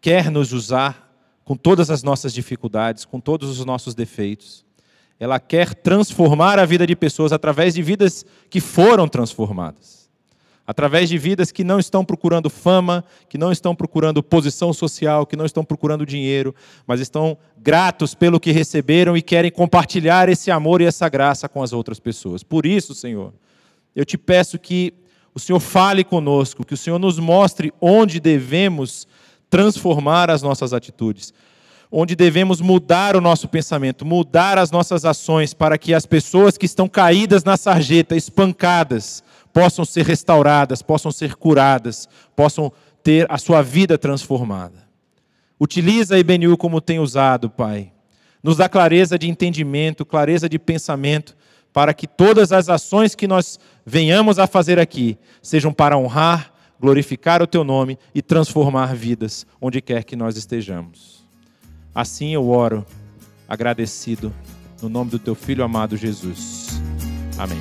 [0.00, 1.07] quer nos usar
[1.48, 4.66] com todas as nossas dificuldades, com todos os nossos defeitos.
[5.18, 9.96] Ela quer transformar a vida de pessoas através de vidas que foram transformadas
[10.66, 15.34] através de vidas que não estão procurando fama, que não estão procurando posição social, que
[15.34, 16.54] não estão procurando dinheiro,
[16.86, 21.62] mas estão gratos pelo que receberam e querem compartilhar esse amor e essa graça com
[21.62, 22.42] as outras pessoas.
[22.42, 23.32] Por isso, Senhor,
[23.96, 24.92] eu te peço que
[25.34, 29.08] o Senhor fale conosco, que o Senhor nos mostre onde devemos
[29.50, 31.32] transformar as nossas atitudes,
[31.90, 36.66] onde devemos mudar o nosso pensamento, mudar as nossas ações para que as pessoas que
[36.66, 39.22] estão caídas na sarjeta, espancadas,
[39.52, 42.72] possam ser restauradas, possam ser curadas, possam
[43.02, 44.86] ter a sua vida transformada.
[45.58, 47.90] Utiliza a IBNU como tem usado, Pai.
[48.42, 51.36] Nos dá clareza de entendimento, clareza de pensamento,
[51.72, 57.42] para que todas as ações que nós venhamos a fazer aqui sejam para honrar, glorificar
[57.42, 61.24] o Teu nome e transformar vidas onde quer que nós estejamos.
[61.94, 62.84] Assim eu oro,
[63.48, 64.32] agradecido,
[64.80, 66.80] no nome do Teu Filho amado Jesus.
[67.38, 67.60] Amém.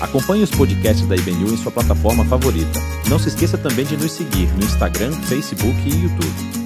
[0.00, 2.78] Acompanhe os podcasts da IBNU em sua plataforma favorita.
[3.08, 6.63] Não se esqueça também de nos seguir no Instagram, Facebook e YouTube.